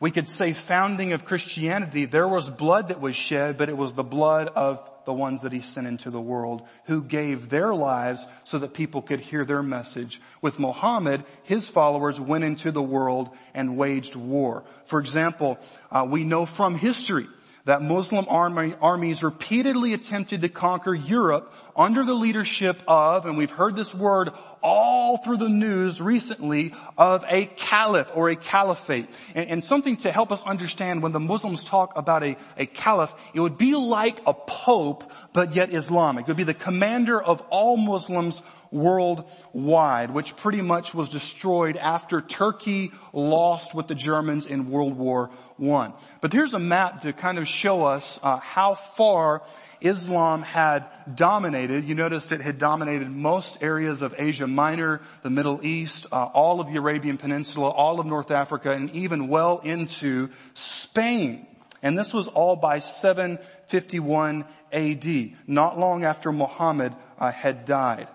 we 0.00 0.10
could 0.10 0.28
say 0.28 0.52
founding 0.52 1.12
of 1.12 1.24
Christianity, 1.24 2.04
there 2.04 2.28
was 2.28 2.50
blood 2.50 2.88
that 2.88 3.00
was 3.00 3.16
shed, 3.16 3.56
but 3.56 3.68
it 3.68 3.76
was 3.76 3.92
the 3.92 4.04
blood 4.04 4.48
of 4.48 4.88
the 5.06 5.12
ones 5.14 5.42
that 5.42 5.52
he 5.52 5.62
sent 5.62 5.86
into 5.86 6.10
the 6.10 6.20
world 6.20 6.62
who 6.84 7.02
gave 7.02 7.48
their 7.48 7.74
lives 7.74 8.26
so 8.44 8.58
that 8.58 8.74
people 8.74 9.00
could 9.00 9.20
hear 9.20 9.44
their 9.44 9.62
message. 9.62 10.20
With 10.42 10.58
Muhammad, 10.58 11.24
his 11.44 11.68
followers 11.68 12.20
went 12.20 12.44
into 12.44 12.70
the 12.70 12.82
world 12.82 13.30
and 13.54 13.78
waged 13.78 14.16
war. 14.16 14.64
For 14.84 15.00
example, 15.00 15.58
uh, 15.90 16.06
we 16.08 16.24
know 16.24 16.44
from 16.44 16.74
history 16.74 17.26
that 17.68 17.82
Muslim 17.82 18.24
army, 18.30 18.74
armies 18.80 19.22
repeatedly 19.22 19.92
attempted 19.92 20.40
to 20.40 20.48
conquer 20.48 20.94
Europe 20.94 21.52
under 21.76 22.02
the 22.02 22.14
leadership 22.14 22.82
of, 22.88 23.26
and 23.26 23.36
we've 23.36 23.50
heard 23.50 23.76
this 23.76 23.94
word 23.94 24.30
all 24.62 25.18
through 25.18 25.36
the 25.36 25.50
news 25.50 26.00
recently, 26.00 26.72
of 26.96 27.26
a 27.28 27.44
caliph 27.44 28.10
or 28.14 28.30
a 28.30 28.36
caliphate. 28.36 29.06
And, 29.34 29.50
and 29.50 29.64
something 29.64 29.98
to 29.98 30.10
help 30.10 30.32
us 30.32 30.44
understand 30.46 31.02
when 31.02 31.12
the 31.12 31.20
Muslims 31.20 31.62
talk 31.62 31.92
about 31.94 32.22
a, 32.24 32.38
a 32.56 32.64
caliph, 32.64 33.12
it 33.34 33.40
would 33.40 33.58
be 33.58 33.74
like 33.74 34.18
a 34.26 34.32
pope, 34.32 35.12
but 35.34 35.54
yet 35.54 35.70
Islamic. 35.70 36.22
It 36.22 36.28
would 36.28 36.38
be 36.38 36.44
the 36.44 36.54
commander 36.54 37.22
of 37.22 37.42
all 37.50 37.76
Muslims 37.76 38.42
worldwide, 38.70 40.10
which 40.10 40.36
pretty 40.36 40.62
much 40.62 40.94
was 40.94 41.08
destroyed 41.08 41.76
after 41.76 42.20
Turkey 42.20 42.92
lost 43.12 43.74
with 43.74 43.88
the 43.88 43.94
Germans 43.94 44.46
in 44.46 44.70
World 44.70 44.96
War 44.96 45.30
I. 45.62 45.92
But 46.20 46.32
here's 46.32 46.54
a 46.54 46.58
map 46.58 47.00
to 47.00 47.12
kind 47.12 47.38
of 47.38 47.48
show 47.48 47.84
us 47.84 48.20
uh, 48.22 48.38
how 48.38 48.74
far 48.74 49.42
Islam 49.80 50.42
had 50.42 50.88
dominated. 51.14 51.84
You 51.84 51.94
notice 51.94 52.32
it 52.32 52.40
had 52.40 52.58
dominated 52.58 53.10
most 53.10 53.58
areas 53.60 54.02
of 54.02 54.14
Asia 54.18 54.46
Minor, 54.46 55.00
the 55.22 55.30
Middle 55.30 55.60
East, 55.64 56.06
uh, 56.10 56.24
all 56.24 56.60
of 56.60 56.68
the 56.68 56.78
Arabian 56.78 57.18
Peninsula, 57.18 57.68
all 57.68 58.00
of 58.00 58.06
North 58.06 58.30
Africa, 58.30 58.72
and 58.72 58.90
even 58.90 59.28
well 59.28 59.58
into 59.58 60.30
Spain. 60.54 61.46
And 61.82 61.96
this 61.96 62.12
was 62.12 62.28
all 62.28 62.56
by 62.56 62.80
751 62.80 64.44
AD, 64.72 65.30
not 65.46 65.78
long 65.78 66.04
after 66.04 66.32
Muhammad 66.32 66.94
uh, 67.18 67.30
had 67.30 67.64
died. 67.64 68.08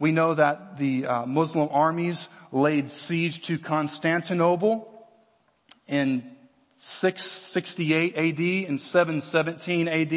We 0.00 0.12
know 0.12 0.32
that 0.32 0.78
the 0.78 1.06
uh, 1.06 1.26
Muslim 1.26 1.68
armies 1.70 2.30
laid 2.50 2.90
siege 2.90 3.42
to 3.42 3.58
Constantinople 3.58 4.88
in 5.86 6.24
668 6.78 8.16
AD 8.16 8.68
and 8.70 8.80
717 8.80 9.88
AD. 9.88 10.12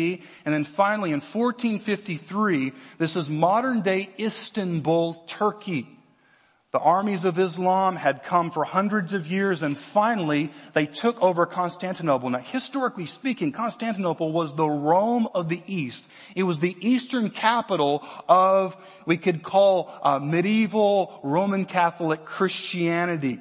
And 0.45 0.53
then 0.53 0.63
finally 0.63 1.09
in 1.09 1.19
1453, 1.19 2.71
this 2.97 3.17
is 3.17 3.29
modern 3.29 3.81
day 3.81 4.09
Istanbul, 4.17 5.15
Turkey. 5.27 5.89
The 6.73 6.79
armies 6.79 7.23
of 7.23 7.37
Islam 7.37 7.95
had 7.95 8.23
come 8.23 8.49
for 8.49 8.63
hundreds 8.63 9.13
of 9.13 9.27
years 9.27 9.61
and 9.61 9.77
finally 9.77 10.51
they 10.73 10.87
took 10.87 11.21
over 11.21 11.45
Constantinople. 11.45 12.31
Now 12.31 12.39
historically 12.39 13.05
speaking, 13.05 13.51
Constantinople 13.51 14.31
was 14.31 14.55
the 14.55 14.67
Rome 14.67 15.27
of 15.35 15.49
the 15.49 15.61
East. 15.67 16.07
It 16.35 16.41
was 16.41 16.57
the 16.57 16.75
eastern 16.81 17.29
capital 17.29 18.03
of, 18.27 18.75
we 19.05 19.17
could 19.17 19.43
call 19.43 19.93
uh, 20.01 20.17
medieval 20.17 21.19
Roman 21.21 21.65
Catholic 21.65 22.25
Christianity. 22.25 23.39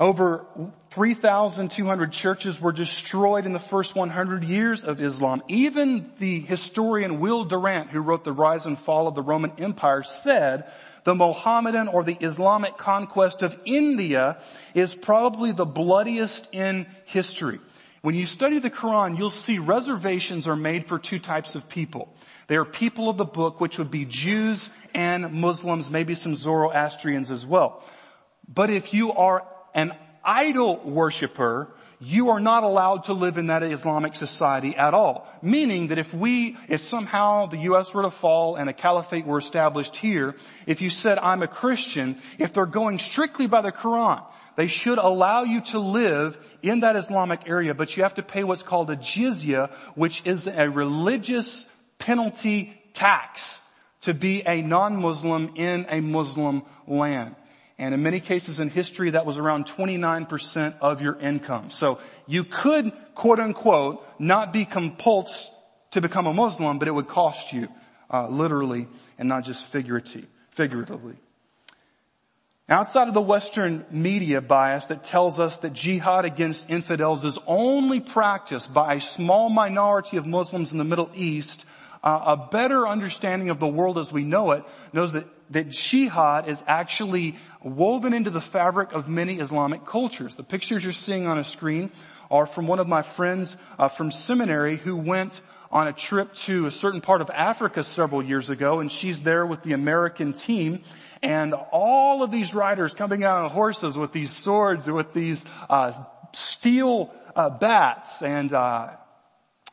Over 0.00 0.46
3,200 0.92 2.10
churches 2.10 2.58
were 2.58 2.72
destroyed 2.72 3.44
in 3.44 3.52
the 3.52 3.58
first 3.58 3.94
100 3.94 4.44
years 4.44 4.86
of 4.86 4.98
Islam. 4.98 5.42
Even 5.46 6.10
the 6.18 6.40
historian 6.40 7.20
Will 7.20 7.44
Durant, 7.44 7.90
who 7.90 8.00
wrote 8.00 8.24
The 8.24 8.32
Rise 8.32 8.64
and 8.64 8.78
Fall 8.78 9.06
of 9.06 9.14
the 9.14 9.22
Roman 9.22 9.52
Empire, 9.58 10.02
said 10.02 10.64
the 11.04 11.14
Mohammedan 11.14 11.88
or 11.88 12.02
the 12.02 12.16
Islamic 12.18 12.78
conquest 12.78 13.42
of 13.42 13.54
India 13.66 14.40
is 14.72 14.94
probably 14.94 15.52
the 15.52 15.66
bloodiest 15.66 16.48
in 16.50 16.86
history. 17.04 17.60
When 18.00 18.14
you 18.14 18.24
study 18.24 18.58
the 18.58 18.70
Quran, 18.70 19.18
you'll 19.18 19.28
see 19.28 19.58
reservations 19.58 20.48
are 20.48 20.56
made 20.56 20.86
for 20.86 20.98
two 20.98 21.18
types 21.18 21.54
of 21.54 21.68
people. 21.68 22.14
They 22.46 22.56
are 22.56 22.64
people 22.64 23.10
of 23.10 23.18
the 23.18 23.26
book, 23.26 23.60
which 23.60 23.76
would 23.76 23.90
be 23.90 24.06
Jews 24.06 24.70
and 24.94 25.30
Muslims, 25.30 25.90
maybe 25.90 26.14
some 26.14 26.36
Zoroastrians 26.36 27.30
as 27.30 27.44
well. 27.44 27.84
But 28.48 28.70
if 28.70 28.94
you 28.94 29.12
are 29.12 29.44
an 29.74 29.92
idol 30.24 30.76
worshiper, 30.84 31.68
you 32.02 32.30
are 32.30 32.40
not 32.40 32.64
allowed 32.64 33.04
to 33.04 33.12
live 33.12 33.36
in 33.36 33.48
that 33.48 33.62
Islamic 33.62 34.16
society 34.16 34.74
at 34.74 34.94
all. 34.94 35.28
Meaning 35.42 35.88
that 35.88 35.98
if 35.98 36.14
we, 36.14 36.56
if 36.66 36.80
somehow 36.80 37.46
the 37.46 37.58
U.S. 37.58 37.92
were 37.92 38.02
to 38.02 38.10
fall 38.10 38.56
and 38.56 38.70
a 38.70 38.72
caliphate 38.72 39.26
were 39.26 39.38
established 39.38 39.96
here, 39.96 40.34
if 40.66 40.80
you 40.80 40.88
said, 40.88 41.18
I'm 41.18 41.42
a 41.42 41.46
Christian, 41.46 42.16
if 42.38 42.54
they're 42.54 42.64
going 42.64 42.98
strictly 42.98 43.46
by 43.46 43.60
the 43.60 43.70
Quran, 43.70 44.24
they 44.56 44.66
should 44.66 44.98
allow 44.98 45.42
you 45.42 45.60
to 45.60 45.78
live 45.78 46.38
in 46.62 46.80
that 46.80 46.96
Islamic 46.96 47.46
area, 47.46 47.74
but 47.74 47.94
you 47.96 48.02
have 48.02 48.14
to 48.14 48.22
pay 48.22 48.44
what's 48.44 48.62
called 48.62 48.90
a 48.90 48.96
jizya, 48.96 49.70
which 49.94 50.22
is 50.24 50.46
a 50.46 50.70
religious 50.70 51.66
penalty 51.98 52.74
tax 52.94 53.60
to 54.02 54.14
be 54.14 54.42
a 54.46 54.62
non-Muslim 54.62 55.52
in 55.56 55.86
a 55.88 56.00
Muslim 56.00 56.62
land. 56.86 57.36
And 57.80 57.94
in 57.94 58.02
many 58.02 58.20
cases 58.20 58.60
in 58.60 58.68
history, 58.68 59.12
that 59.12 59.24
was 59.24 59.38
around 59.38 59.64
29% 59.64 60.74
of 60.82 61.00
your 61.00 61.18
income. 61.18 61.70
So 61.70 61.98
you 62.26 62.44
could, 62.44 62.92
quote 63.14 63.40
unquote, 63.40 64.04
not 64.18 64.52
be 64.52 64.66
compulsed 64.66 65.46
to 65.92 66.02
become 66.02 66.26
a 66.26 66.34
Muslim, 66.34 66.78
but 66.78 66.88
it 66.88 66.90
would 66.90 67.08
cost 67.08 67.54
you, 67.54 67.68
uh, 68.12 68.28
literally 68.28 68.86
and 69.18 69.30
not 69.30 69.44
just 69.44 69.64
figuratively. 69.64 70.28
figuratively. 70.50 71.14
Outside 72.68 73.08
of 73.08 73.14
the 73.14 73.22
Western 73.22 73.86
media 73.90 74.42
bias 74.42 74.84
that 74.86 75.02
tells 75.02 75.40
us 75.40 75.56
that 75.58 75.72
jihad 75.72 76.26
against 76.26 76.68
infidels 76.68 77.24
is 77.24 77.38
only 77.46 78.00
practiced 78.00 78.74
by 78.74 78.94
a 78.94 79.00
small 79.00 79.48
minority 79.48 80.18
of 80.18 80.26
Muslims 80.26 80.70
in 80.70 80.76
the 80.76 80.84
Middle 80.84 81.10
East, 81.14 81.64
uh, 82.02 82.36
a 82.38 82.48
better 82.50 82.88
understanding 82.88 83.50
of 83.50 83.58
the 83.58 83.68
world 83.68 83.98
as 83.98 84.10
we 84.10 84.24
know 84.24 84.52
it 84.52 84.64
knows 84.92 85.12
that, 85.12 85.26
that 85.50 85.68
jihad 85.68 86.48
is 86.48 86.62
actually 86.66 87.36
woven 87.62 88.14
into 88.14 88.30
the 88.30 88.40
fabric 88.40 88.92
of 88.92 89.08
many 89.08 89.38
Islamic 89.38 89.84
cultures. 89.84 90.36
The 90.36 90.42
pictures 90.42 90.82
you're 90.82 90.92
seeing 90.92 91.26
on 91.26 91.38
a 91.38 91.44
screen 91.44 91.90
are 92.30 92.46
from 92.46 92.66
one 92.66 92.78
of 92.78 92.88
my 92.88 93.02
friends 93.02 93.56
uh, 93.78 93.88
from 93.88 94.10
seminary 94.10 94.76
who 94.76 94.96
went 94.96 95.40
on 95.70 95.86
a 95.86 95.92
trip 95.92 96.34
to 96.34 96.66
a 96.66 96.70
certain 96.70 97.00
part 97.00 97.20
of 97.20 97.30
Africa 97.30 97.84
several 97.84 98.22
years 98.22 98.50
ago 98.50 98.80
and 98.80 98.90
she's 98.90 99.22
there 99.22 99.46
with 99.46 99.62
the 99.62 99.72
American 99.72 100.32
team 100.32 100.82
and 101.22 101.54
all 101.70 102.22
of 102.22 102.30
these 102.30 102.54
riders 102.54 102.94
coming 102.94 103.24
out 103.24 103.44
on 103.44 103.50
horses 103.50 103.96
with 103.96 104.12
these 104.12 104.30
swords 104.30 104.90
with 104.90 105.12
these 105.12 105.44
uh, 105.68 105.92
steel 106.32 107.14
uh, 107.36 107.50
bats 107.50 108.22
and 108.22 108.52
uh, 108.52 108.90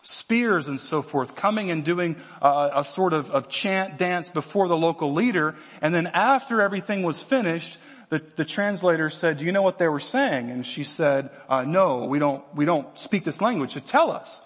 spears 0.01 0.67
and 0.67 0.79
so 0.79 1.01
forth, 1.01 1.35
coming 1.35 1.71
and 1.71 1.83
doing 1.83 2.15
a, 2.41 2.69
a 2.75 2.85
sort 2.85 3.13
of, 3.13 3.29
of, 3.31 3.49
chant 3.49 3.97
dance 3.97 4.29
before 4.29 4.67
the 4.67 4.77
local 4.77 5.13
leader. 5.13 5.55
And 5.81 5.93
then 5.93 6.07
after 6.07 6.61
everything 6.61 7.03
was 7.03 7.21
finished, 7.21 7.77
the, 8.09 8.21
the 8.35 8.45
translator 8.45 9.09
said, 9.09 9.37
do 9.37 9.45
you 9.45 9.51
know 9.51 9.63
what 9.63 9.79
they 9.79 9.87
were 9.87 9.99
saying? 9.99 10.49
And 10.49 10.65
she 10.65 10.83
said, 10.83 11.29
uh, 11.49 11.63
no, 11.63 12.05
we 12.05 12.19
don't, 12.19 12.43
we 12.55 12.65
don't 12.65 12.97
speak 12.97 13.25
this 13.25 13.41
language, 13.41 13.73
so 13.73 13.81
tell 13.81 14.11
us. 14.11 14.41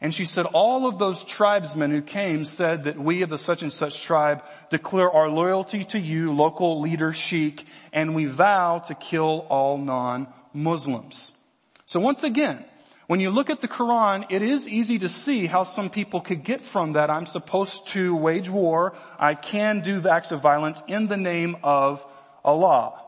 And 0.00 0.12
she 0.12 0.26
said, 0.26 0.46
all 0.46 0.86
of 0.86 0.98
those 0.98 1.24
tribesmen 1.24 1.90
who 1.90 2.02
came 2.02 2.44
said 2.44 2.84
that 2.84 2.98
we 2.98 3.22
of 3.22 3.30
the 3.30 3.38
such 3.38 3.62
and 3.62 3.72
such 3.72 4.02
tribe 4.02 4.44
declare 4.68 5.10
our 5.10 5.30
loyalty 5.30 5.84
to 5.86 5.98
you, 5.98 6.32
local 6.32 6.80
leader 6.80 7.12
sheik, 7.12 7.64
and 7.92 8.14
we 8.14 8.26
vow 8.26 8.80
to 8.80 8.94
kill 8.94 9.46
all 9.48 9.78
non-Muslims. 9.78 11.32
So 11.86 12.00
once 12.00 12.24
again, 12.24 12.64
when 13.06 13.20
you 13.20 13.30
look 13.30 13.50
at 13.50 13.60
the 13.60 13.68
Quran, 13.68 14.26
it 14.30 14.42
is 14.42 14.66
easy 14.66 14.98
to 15.00 15.08
see 15.08 15.46
how 15.46 15.64
some 15.64 15.90
people 15.90 16.20
could 16.20 16.42
get 16.42 16.60
from 16.60 16.92
that 16.92 17.10
I'm 17.10 17.26
supposed 17.26 17.88
to 17.88 18.14
wage 18.16 18.48
war, 18.48 18.94
I 19.18 19.34
can 19.34 19.80
do 19.80 20.06
acts 20.08 20.32
of 20.32 20.40
violence 20.40 20.82
in 20.88 21.06
the 21.08 21.16
name 21.16 21.56
of 21.62 22.04
Allah. 22.44 23.00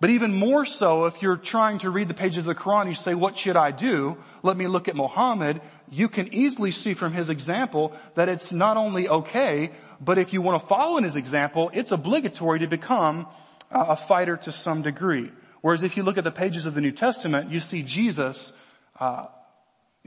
But 0.00 0.10
even 0.10 0.34
more 0.34 0.64
so, 0.64 1.06
if 1.06 1.22
you're 1.22 1.36
trying 1.36 1.78
to 1.78 1.90
read 1.90 2.08
the 2.08 2.14
pages 2.14 2.38
of 2.38 2.44
the 2.44 2.54
Quran, 2.54 2.88
you 2.88 2.94
say, 2.94 3.14
what 3.14 3.36
should 3.36 3.56
I 3.56 3.70
do? 3.70 4.18
Let 4.42 4.56
me 4.56 4.66
look 4.66 4.88
at 4.88 4.96
Muhammad. 4.96 5.62
You 5.90 6.08
can 6.08 6.32
easily 6.34 6.70
see 6.70 6.92
from 6.92 7.12
his 7.12 7.30
example 7.30 7.94
that 8.14 8.28
it's 8.28 8.52
not 8.52 8.76
only 8.76 9.08
okay, 9.08 9.70
but 10.00 10.18
if 10.18 10.32
you 10.32 10.42
want 10.42 10.60
to 10.60 10.68
follow 10.68 10.98
in 10.98 11.04
his 11.04 11.16
example, 11.16 11.70
it's 11.72 11.92
obligatory 11.92 12.58
to 12.60 12.66
become 12.66 13.26
a 13.70 13.96
fighter 13.96 14.36
to 14.36 14.52
some 14.52 14.82
degree. 14.82 15.30
Whereas 15.62 15.82
if 15.82 15.96
you 15.96 16.02
look 16.02 16.18
at 16.18 16.24
the 16.24 16.30
pages 16.30 16.66
of 16.66 16.74
the 16.74 16.80
New 16.80 16.92
Testament, 16.92 17.50
you 17.50 17.60
see 17.60 17.82
Jesus 17.82 18.52
uh, 18.98 19.26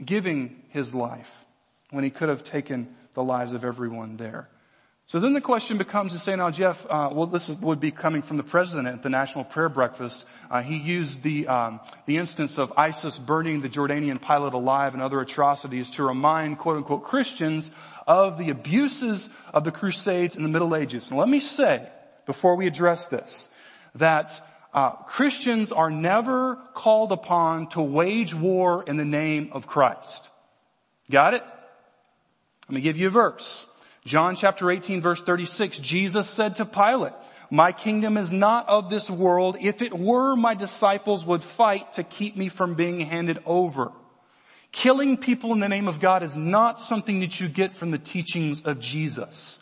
giving 0.04 0.62
his 0.70 0.94
life 0.94 1.30
when 1.90 2.04
he 2.04 2.10
could 2.10 2.28
have 2.28 2.44
taken 2.44 2.94
the 3.14 3.22
lives 3.22 3.52
of 3.52 3.64
everyone 3.64 4.16
there. 4.16 4.48
So 5.06 5.18
then 5.18 5.32
the 5.32 5.40
question 5.40 5.76
becomes 5.76 6.12
to 6.12 6.20
say, 6.20 6.36
now 6.36 6.52
Jeff, 6.52 6.86
uh, 6.88 7.10
well 7.12 7.26
this 7.26 7.48
is, 7.48 7.58
would 7.58 7.80
be 7.80 7.90
coming 7.90 8.22
from 8.22 8.36
the 8.36 8.44
president 8.44 8.86
at 8.86 9.02
the 9.02 9.10
National 9.10 9.42
Prayer 9.42 9.68
Breakfast. 9.68 10.24
Uh, 10.48 10.62
he 10.62 10.76
used 10.76 11.24
the, 11.24 11.48
um, 11.48 11.80
the 12.06 12.16
instance 12.16 12.58
of 12.58 12.72
ISIS 12.76 13.18
burning 13.18 13.60
the 13.60 13.68
Jordanian 13.68 14.20
pilot 14.20 14.54
alive 14.54 14.94
and 14.94 15.02
other 15.02 15.20
atrocities 15.20 15.90
to 15.90 16.04
remind 16.04 16.60
quote 16.60 16.76
unquote 16.76 17.02
Christians 17.02 17.72
of 18.06 18.38
the 18.38 18.50
abuses 18.50 19.28
of 19.52 19.64
the 19.64 19.72
Crusades 19.72 20.36
in 20.36 20.44
the 20.44 20.48
Middle 20.48 20.76
Ages. 20.76 21.10
And 21.10 21.18
let 21.18 21.28
me 21.28 21.40
say, 21.40 21.88
before 22.24 22.54
we 22.54 22.68
address 22.68 23.08
this, 23.08 23.48
that 23.96 24.40
uh, 24.72 24.90
Christians 24.90 25.72
are 25.72 25.90
never 25.90 26.56
called 26.74 27.12
upon 27.12 27.68
to 27.70 27.82
wage 27.82 28.34
war 28.34 28.84
in 28.86 28.96
the 28.96 29.04
name 29.04 29.50
of 29.52 29.66
Christ. 29.66 30.28
Got 31.10 31.34
it? 31.34 31.42
Let 32.68 32.74
me 32.74 32.80
give 32.80 32.96
you 32.96 33.08
a 33.08 33.10
verse. 33.10 33.66
John 34.04 34.36
chapter 34.36 34.70
18 34.70 35.02
verse 35.02 35.20
36, 35.20 35.78
Jesus 35.78 36.28
said 36.28 36.56
to 36.56 36.64
Pilate, 36.64 37.12
my 37.50 37.72
kingdom 37.72 38.16
is 38.16 38.32
not 38.32 38.68
of 38.68 38.90
this 38.90 39.10
world. 39.10 39.56
If 39.60 39.82
it 39.82 39.92
were, 39.92 40.36
my 40.36 40.54
disciples 40.54 41.26
would 41.26 41.42
fight 41.42 41.94
to 41.94 42.04
keep 42.04 42.36
me 42.36 42.48
from 42.48 42.74
being 42.74 43.00
handed 43.00 43.40
over. 43.44 43.90
Killing 44.70 45.16
people 45.16 45.52
in 45.52 45.58
the 45.58 45.68
name 45.68 45.88
of 45.88 45.98
God 45.98 46.22
is 46.22 46.36
not 46.36 46.80
something 46.80 47.20
that 47.20 47.40
you 47.40 47.48
get 47.48 47.74
from 47.74 47.90
the 47.90 47.98
teachings 47.98 48.62
of 48.62 48.78
Jesus. 48.78 49.58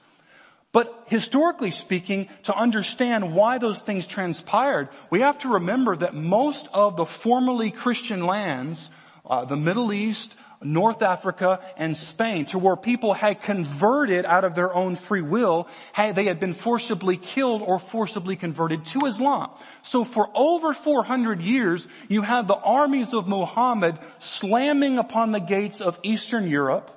But 0.72 1.04
historically 1.06 1.70
speaking, 1.70 2.28
to 2.44 2.54
understand 2.54 3.34
why 3.34 3.58
those 3.58 3.80
things 3.80 4.06
transpired, 4.06 4.90
we 5.10 5.20
have 5.20 5.38
to 5.38 5.54
remember 5.54 5.96
that 5.96 6.14
most 6.14 6.68
of 6.74 6.96
the 6.96 7.06
formerly 7.06 7.70
Christian 7.70 8.26
lands, 8.26 8.90
uh, 9.24 9.46
the 9.46 9.56
Middle 9.56 9.92
East, 9.94 10.36
North 10.62 11.02
Africa, 11.02 11.60
and 11.76 11.96
Spain, 11.96 12.44
to 12.46 12.58
where 12.58 12.76
people 12.76 13.14
had 13.14 13.40
converted 13.42 14.26
out 14.26 14.44
of 14.44 14.54
their 14.54 14.74
own 14.74 14.96
free 14.96 15.22
will, 15.22 15.68
had, 15.92 16.16
they 16.16 16.24
had 16.24 16.40
been 16.40 16.52
forcibly 16.52 17.16
killed 17.16 17.62
or 17.62 17.78
forcibly 17.78 18.36
converted 18.36 18.84
to 18.86 19.06
Islam. 19.06 19.50
So 19.82 20.04
for 20.04 20.28
over 20.34 20.74
400 20.74 21.40
years, 21.40 21.86
you 22.08 22.22
had 22.22 22.48
the 22.48 22.56
armies 22.56 23.14
of 23.14 23.28
Muhammad 23.28 23.98
slamming 24.18 24.98
upon 24.98 25.32
the 25.32 25.40
gates 25.40 25.80
of 25.80 25.98
Eastern 26.02 26.48
Europe, 26.48 26.90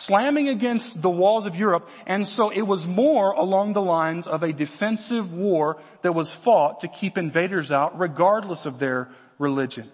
slamming 0.00 0.48
against 0.48 1.02
the 1.02 1.10
walls 1.10 1.46
of 1.46 1.54
Europe, 1.56 1.88
and 2.06 2.26
so 2.26 2.50
it 2.50 2.62
was 2.62 2.86
more 2.86 3.32
along 3.32 3.72
the 3.72 3.82
lines 3.82 4.26
of 4.26 4.42
a 4.42 4.52
defensive 4.52 5.32
war 5.32 5.80
that 6.02 6.14
was 6.14 6.32
fought 6.32 6.80
to 6.80 6.88
keep 6.88 7.18
invaders 7.18 7.70
out 7.70 7.98
regardless 7.98 8.66
of 8.66 8.78
their 8.78 9.08
religion. 9.38 9.90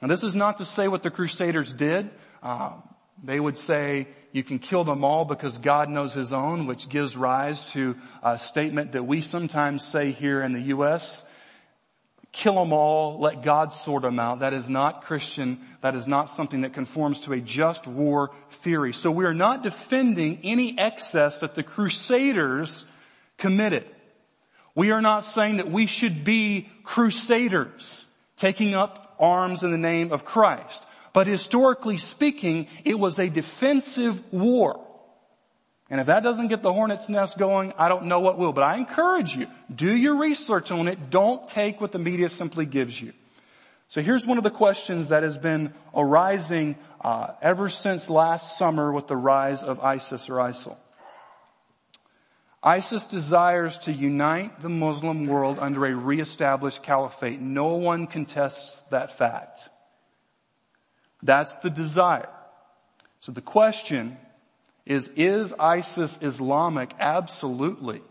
And 0.00 0.10
this 0.10 0.22
is 0.22 0.34
not 0.34 0.58
to 0.58 0.64
say 0.64 0.88
what 0.88 1.02
the 1.02 1.10
Crusaders 1.10 1.72
did. 1.72 2.10
Um, 2.42 2.82
they 3.22 3.40
would 3.40 3.56
say 3.56 4.08
you 4.32 4.42
can 4.42 4.58
kill 4.58 4.84
them 4.84 5.04
all 5.04 5.24
because 5.24 5.58
God 5.58 5.88
knows 5.88 6.12
His 6.12 6.32
own, 6.32 6.66
which 6.66 6.88
gives 6.88 7.16
rise 7.16 7.62
to 7.72 7.96
a 8.22 8.38
statement 8.38 8.92
that 8.92 9.04
we 9.04 9.20
sometimes 9.20 9.84
say 9.84 10.12
here 10.12 10.42
in 10.42 10.52
the 10.52 10.60
U.S 10.60 11.22
kill 12.34 12.56
them 12.56 12.72
all, 12.72 13.20
let 13.20 13.42
God 13.42 13.72
sort 13.72 14.02
them 14.02 14.18
out. 14.18 14.40
That 14.40 14.52
is 14.52 14.68
not 14.68 15.04
Christian. 15.04 15.60
That 15.82 15.94
is 15.94 16.08
not 16.08 16.28
something 16.30 16.62
that 16.62 16.74
conforms 16.74 17.20
to 17.20 17.32
a 17.32 17.40
just 17.40 17.86
war 17.86 18.32
theory. 18.50 18.92
So 18.92 19.10
we 19.12 19.24
are 19.24 19.32
not 19.32 19.62
defending 19.62 20.40
any 20.42 20.76
excess 20.76 21.40
that 21.40 21.54
the 21.54 21.62
crusaders 21.62 22.86
committed. 23.38 23.86
We 24.74 24.90
are 24.90 25.00
not 25.00 25.24
saying 25.24 25.58
that 25.58 25.70
we 25.70 25.86
should 25.86 26.24
be 26.24 26.68
crusaders 26.82 28.06
taking 28.36 28.74
up 28.74 29.14
arms 29.20 29.62
in 29.62 29.70
the 29.70 29.78
name 29.78 30.10
of 30.10 30.24
Christ. 30.24 30.84
But 31.12 31.28
historically 31.28 31.98
speaking, 31.98 32.66
it 32.84 32.98
was 32.98 33.20
a 33.20 33.28
defensive 33.28 34.20
war. 34.32 34.83
And 35.90 36.00
if 36.00 36.06
that 36.06 36.22
doesn't 36.22 36.48
get 36.48 36.62
the 36.62 36.72
hornet's 36.72 37.08
nest 37.08 37.36
going, 37.36 37.72
I 37.76 37.88
don't 37.88 38.06
know 38.06 38.20
what 38.20 38.38
will. 38.38 38.52
But 38.52 38.64
I 38.64 38.76
encourage 38.76 39.36
you, 39.36 39.46
do 39.74 39.94
your 39.94 40.16
research 40.16 40.70
on 40.70 40.88
it. 40.88 41.10
Don't 41.10 41.46
take 41.48 41.80
what 41.80 41.92
the 41.92 41.98
media 41.98 42.28
simply 42.28 42.64
gives 42.64 43.00
you. 43.00 43.12
So 43.86 44.00
here's 44.00 44.26
one 44.26 44.38
of 44.38 44.44
the 44.44 44.50
questions 44.50 45.08
that 45.08 45.22
has 45.22 45.36
been 45.36 45.74
arising 45.94 46.76
uh, 47.00 47.32
ever 47.42 47.68
since 47.68 48.08
last 48.08 48.58
summer 48.58 48.90
with 48.92 49.08
the 49.08 49.16
rise 49.16 49.62
of 49.62 49.78
ISIS 49.80 50.30
or 50.30 50.36
ISIL. 50.36 50.76
ISIS 52.62 53.06
desires 53.06 53.76
to 53.76 53.92
unite 53.92 54.62
the 54.62 54.70
Muslim 54.70 55.26
world 55.26 55.58
under 55.60 55.84
a 55.84 55.94
reestablished 55.94 56.82
caliphate. 56.82 57.38
No 57.38 57.74
one 57.74 58.06
contests 58.06 58.80
that 58.90 59.18
fact. 59.18 59.68
That's 61.22 61.54
the 61.56 61.68
desire. 61.68 62.30
So 63.20 63.32
the 63.32 63.42
question 63.42 64.16
is, 64.86 65.10
is 65.16 65.54
ISIS 65.58 66.18
Islamic? 66.20 66.94
Absolutely. 66.98 68.02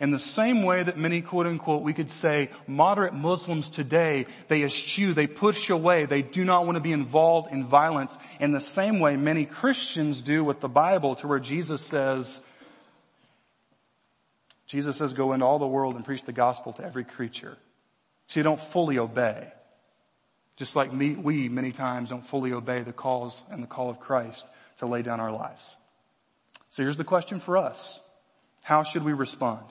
In 0.00 0.10
the 0.10 0.18
same 0.18 0.64
way 0.64 0.82
that 0.82 0.98
many 0.98 1.22
quote 1.22 1.46
unquote, 1.46 1.82
we 1.82 1.94
could 1.94 2.10
say 2.10 2.50
moderate 2.66 3.14
Muslims 3.14 3.68
today, 3.68 4.26
they 4.48 4.64
eschew, 4.64 5.14
they 5.14 5.28
push 5.28 5.70
away, 5.70 6.04
they 6.04 6.20
do 6.20 6.44
not 6.44 6.66
want 6.66 6.76
to 6.76 6.82
be 6.82 6.92
involved 6.92 7.52
in 7.52 7.64
violence. 7.64 8.18
In 8.40 8.52
the 8.52 8.60
same 8.60 8.98
way 8.98 9.16
many 9.16 9.46
Christians 9.46 10.20
do 10.20 10.42
with 10.42 10.60
the 10.60 10.68
Bible 10.68 11.14
to 11.16 11.28
where 11.28 11.38
Jesus 11.38 11.80
says, 11.80 12.40
Jesus 14.66 14.96
says 14.96 15.12
go 15.12 15.32
into 15.32 15.46
all 15.46 15.60
the 15.60 15.66
world 15.66 15.94
and 15.94 16.04
preach 16.04 16.24
the 16.24 16.32
gospel 16.32 16.72
to 16.74 16.84
every 16.84 17.04
creature. 17.04 17.56
So 18.26 18.40
you 18.40 18.44
don't 18.44 18.60
fully 18.60 18.98
obey. 18.98 19.52
Just 20.56 20.76
like 20.76 20.92
me, 20.92 21.14
we 21.14 21.48
many 21.48 21.72
times 21.72 22.08
don't 22.08 22.26
fully 22.26 22.52
obey 22.52 22.82
the 22.82 22.92
calls 22.92 23.42
and 23.50 23.62
the 23.62 23.66
call 23.66 23.90
of 23.90 23.98
Christ 23.98 24.46
to 24.78 24.86
lay 24.86 25.02
down 25.02 25.20
our 25.20 25.32
lives. 25.32 25.76
So 26.70 26.82
here's 26.82 26.96
the 26.96 27.04
question 27.04 27.40
for 27.40 27.56
us. 27.56 28.00
How 28.62 28.82
should 28.82 29.04
we 29.04 29.12
respond? 29.12 29.64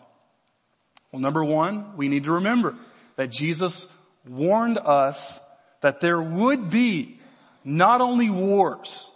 Well, 1.12 1.22
number 1.22 1.44
one, 1.44 1.96
we 1.96 2.08
need 2.08 2.26
to 2.26 2.34
remember 2.34 2.76
that 3.16 3.30
Jesus 3.30 3.88
warned 4.28 4.78
us 4.78 5.40
that 5.82 6.00
there 6.00 6.22
would 6.22 6.70
be 6.70 7.20
not 7.64 8.02
only 8.02 8.30
wars, 8.30 9.10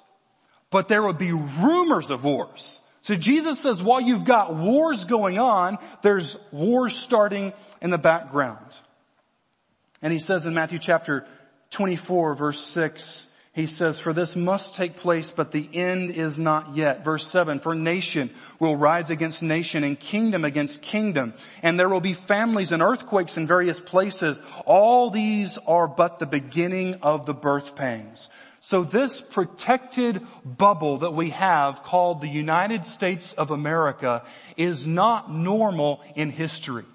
but 0.69 0.87
there 0.87 1.03
would 1.03 1.17
be 1.17 1.31
rumors 1.31 2.11
of 2.11 2.23
wars. 2.23 2.79
So 3.01 3.15
Jesus 3.15 3.59
says 3.59 3.81
while 3.81 4.01
you've 4.01 4.25
got 4.25 4.55
wars 4.55 5.05
going 5.05 5.39
on, 5.39 5.77
there's 6.01 6.37
wars 6.51 6.95
starting 6.95 7.53
in 7.81 7.89
the 7.89 7.97
background. 7.97 8.65
And 10.01 10.11
he 10.11 10.19
says 10.19 10.45
in 10.45 10.53
Matthew 10.53 10.77
chapter 10.79 11.25
24 11.71 12.35
verse 12.35 12.61
6, 12.61 13.27
he 13.53 13.65
says, 13.65 13.97
for 13.97 14.13
this 14.13 14.35
must 14.35 14.75
take 14.75 14.97
place, 14.97 15.31
but 15.31 15.51
the 15.51 15.67
end 15.73 16.11
is 16.11 16.37
not 16.37 16.75
yet. 16.75 17.03
Verse 17.03 17.27
7, 17.27 17.59
for 17.59 17.73
nation 17.73 18.29
will 18.59 18.75
rise 18.75 19.09
against 19.09 19.41
nation 19.41 19.83
and 19.83 19.99
kingdom 19.99 20.45
against 20.45 20.83
kingdom, 20.83 21.33
and 21.63 21.79
there 21.79 21.89
will 21.89 21.99
be 21.99 22.13
families 22.13 22.71
and 22.71 22.83
earthquakes 22.83 23.35
in 23.35 23.47
various 23.47 23.79
places. 23.79 24.39
All 24.65 25.09
these 25.09 25.57
are 25.65 25.87
but 25.87 26.19
the 26.19 26.27
beginning 26.27 26.99
of 27.01 27.25
the 27.25 27.33
birth 27.33 27.75
pangs. 27.75 28.29
So 28.59 28.83
this 28.83 29.21
protected 29.21 30.21
bubble 30.45 30.99
that 30.99 31.13
we 31.13 31.31
have 31.31 31.83
called 31.83 32.21
the 32.21 32.27
United 32.27 32.85
States 32.85 33.33
of 33.33 33.49
America 33.49 34.23
is 34.55 34.85
not 34.85 35.33
normal 35.33 36.01
in 36.15 36.29
history. 36.31 36.85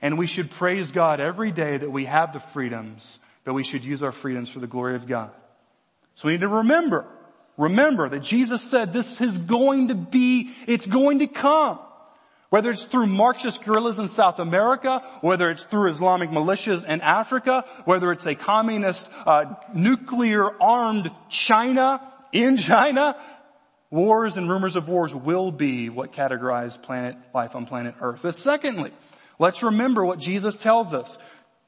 And 0.00 0.16
we 0.16 0.26
should 0.26 0.50
praise 0.50 0.92
God 0.92 1.20
every 1.20 1.50
day 1.50 1.76
that 1.76 1.90
we 1.90 2.06
have 2.06 2.32
the 2.32 2.40
freedoms, 2.40 3.18
but 3.50 3.54
we 3.54 3.64
should 3.64 3.84
use 3.84 4.00
our 4.04 4.12
freedoms 4.12 4.48
for 4.48 4.60
the 4.60 4.68
glory 4.68 4.94
of 4.94 5.08
God. 5.08 5.32
So 6.14 6.28
we 6.28 6.34
need 6.34 6.42
to 6.42 6.46
remember, 6.46 7.04
remember 7.56 8.08
that 8.08 8.20
Jesus 8.20 8.62
said 8.62 8.92
this 8.92 9.20
is 9.20 9.38
going 9.38 9.88
to 9.88 9.96
be, 9.96 10.52
it's 10.68 10.86
going 10.86 11.18
to 11.18 11.26
come. 11.26 11.80
Whether 12.50 12.70
it's 12.70 12.86
through 12.86 13.08
Marxist 13.08 13.64
guerrillas 13.64 13.98
in 13.98 14.06
South 14.06 14.38
America, 14.38 15.02
whether 15.20 15.50
it's 15.50 15.64
through 15.64 15.90
Islamic 15.90 16.30
militias 16.30 16.84
in 16.84 17.00
Africa, 17.00 17.64
whether 17.86 18.12
it's 18.12 18.24
a 18.24 18.36
communist, 18.36 19.10
uh, 19.26 19.46
nuclear 19.74 20.48
armed 20.62 21.10
China 21.28 22.00
in 22.30 22.56
China, 22.56 23.16
wars 23.90 24.36
and 24.36 24.48
rumors 24.48 24.76
of 24.76 24.86
wars 24.86 25.12
will 25.12 25.50
be 25.50 25.88
what 25.88 26.12
categorize 26.12 26.80
planet 26.80 27.16
life 27.34 27.56
on 27.56 27.66
planet 27.66 27.96
Earth. 28.00 28.20
But 28.22 28.36
secondly, 28.36 28.92
let's 29.40 29.64
remember 29.64 30.04
what 30.04 30.20
Jesus 30.20 30.56
tells 30.56 30.94
us. 30.94 31.18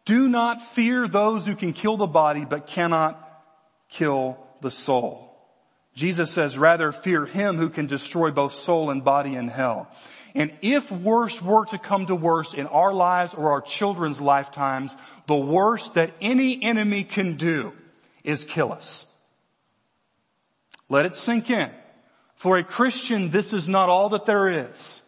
Do 0.05 0.29
not 0.29 0.63
fear 0.75 1.07
those 1.07 1.47
who 1.47 1.55
can 1.55 1.73
kill 1.73 1.97
the 1.97 2.07
body 2.07 2.45
but 2.45 2.67
cannot 2.67 3.19
kill 3.89 4.39
the 4.61 4.71
soul. 4.71 5.29
Jesus 5.95 6.31
says, 6.31 6.57
rather 6.57 6.91
fear 6.91 7.27
him 7.27 7.57
who 7.57 7.69
can 7.69 7.87
destroy 7.87 8.31
both 8.31 8.55
soul 8.55 8.91
and 8.91 9.05
body 9.05 9.35
in 9.37 9.49
hell. 9.49 9.89
And 10.35 10.51
if 10.63 10.91
worse 10.91 11.43
were 11.43 11.67
to 11.67 11.79
come 11.79 12.07
to 12.07 12.15
worse 12.15 12.55
in 12.55 12.67
our 12.67 12.95
lives 12.95 13.35
or 13.35 13.53
our 13.53 13.61
children's 13.61 14.21
lifetimes, 14.21 14.97
the 15.27 15.37
worst 15.37 15.95
that 15.95 16.13
any 16.23 16.63
enemy 16.63 17.05
can 17.05 17.35
do 17.35 17.73
is 18.25 18.45
kill 18.45 18.73
us. 18.73 19.05
Let 20.89 21.05
it 21.05 21.17
sink 21.17 21.51
in. 21.51 21.71
For 22.37 22.57
a 22.57 22.65
Christian, 22.65 23.31
this 23.31 23.53
is 23.53 23.69
not 23.69 23.91
all 23.91 24.09
that 24.11 24.27
there 24.27 24.49
is. 24.49 25.03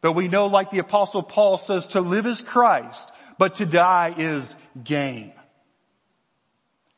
But 0.00 0.12
we 0.12 0.28
know 0.28 0.46
like 0.46 0.70
the 0.70 0.78
apostle 0.78 1.22
Paul 1.22 1.58
says, 1.58 1.88
to 1.88 2.00
live 2.00 2.26
is 2.26 2.40
Christ, 2.40 3.10
but 3.40 3.54
to 3.54 3.64
die 3.64 4.14
is 4.18 4.54
gain. 4.84 5.32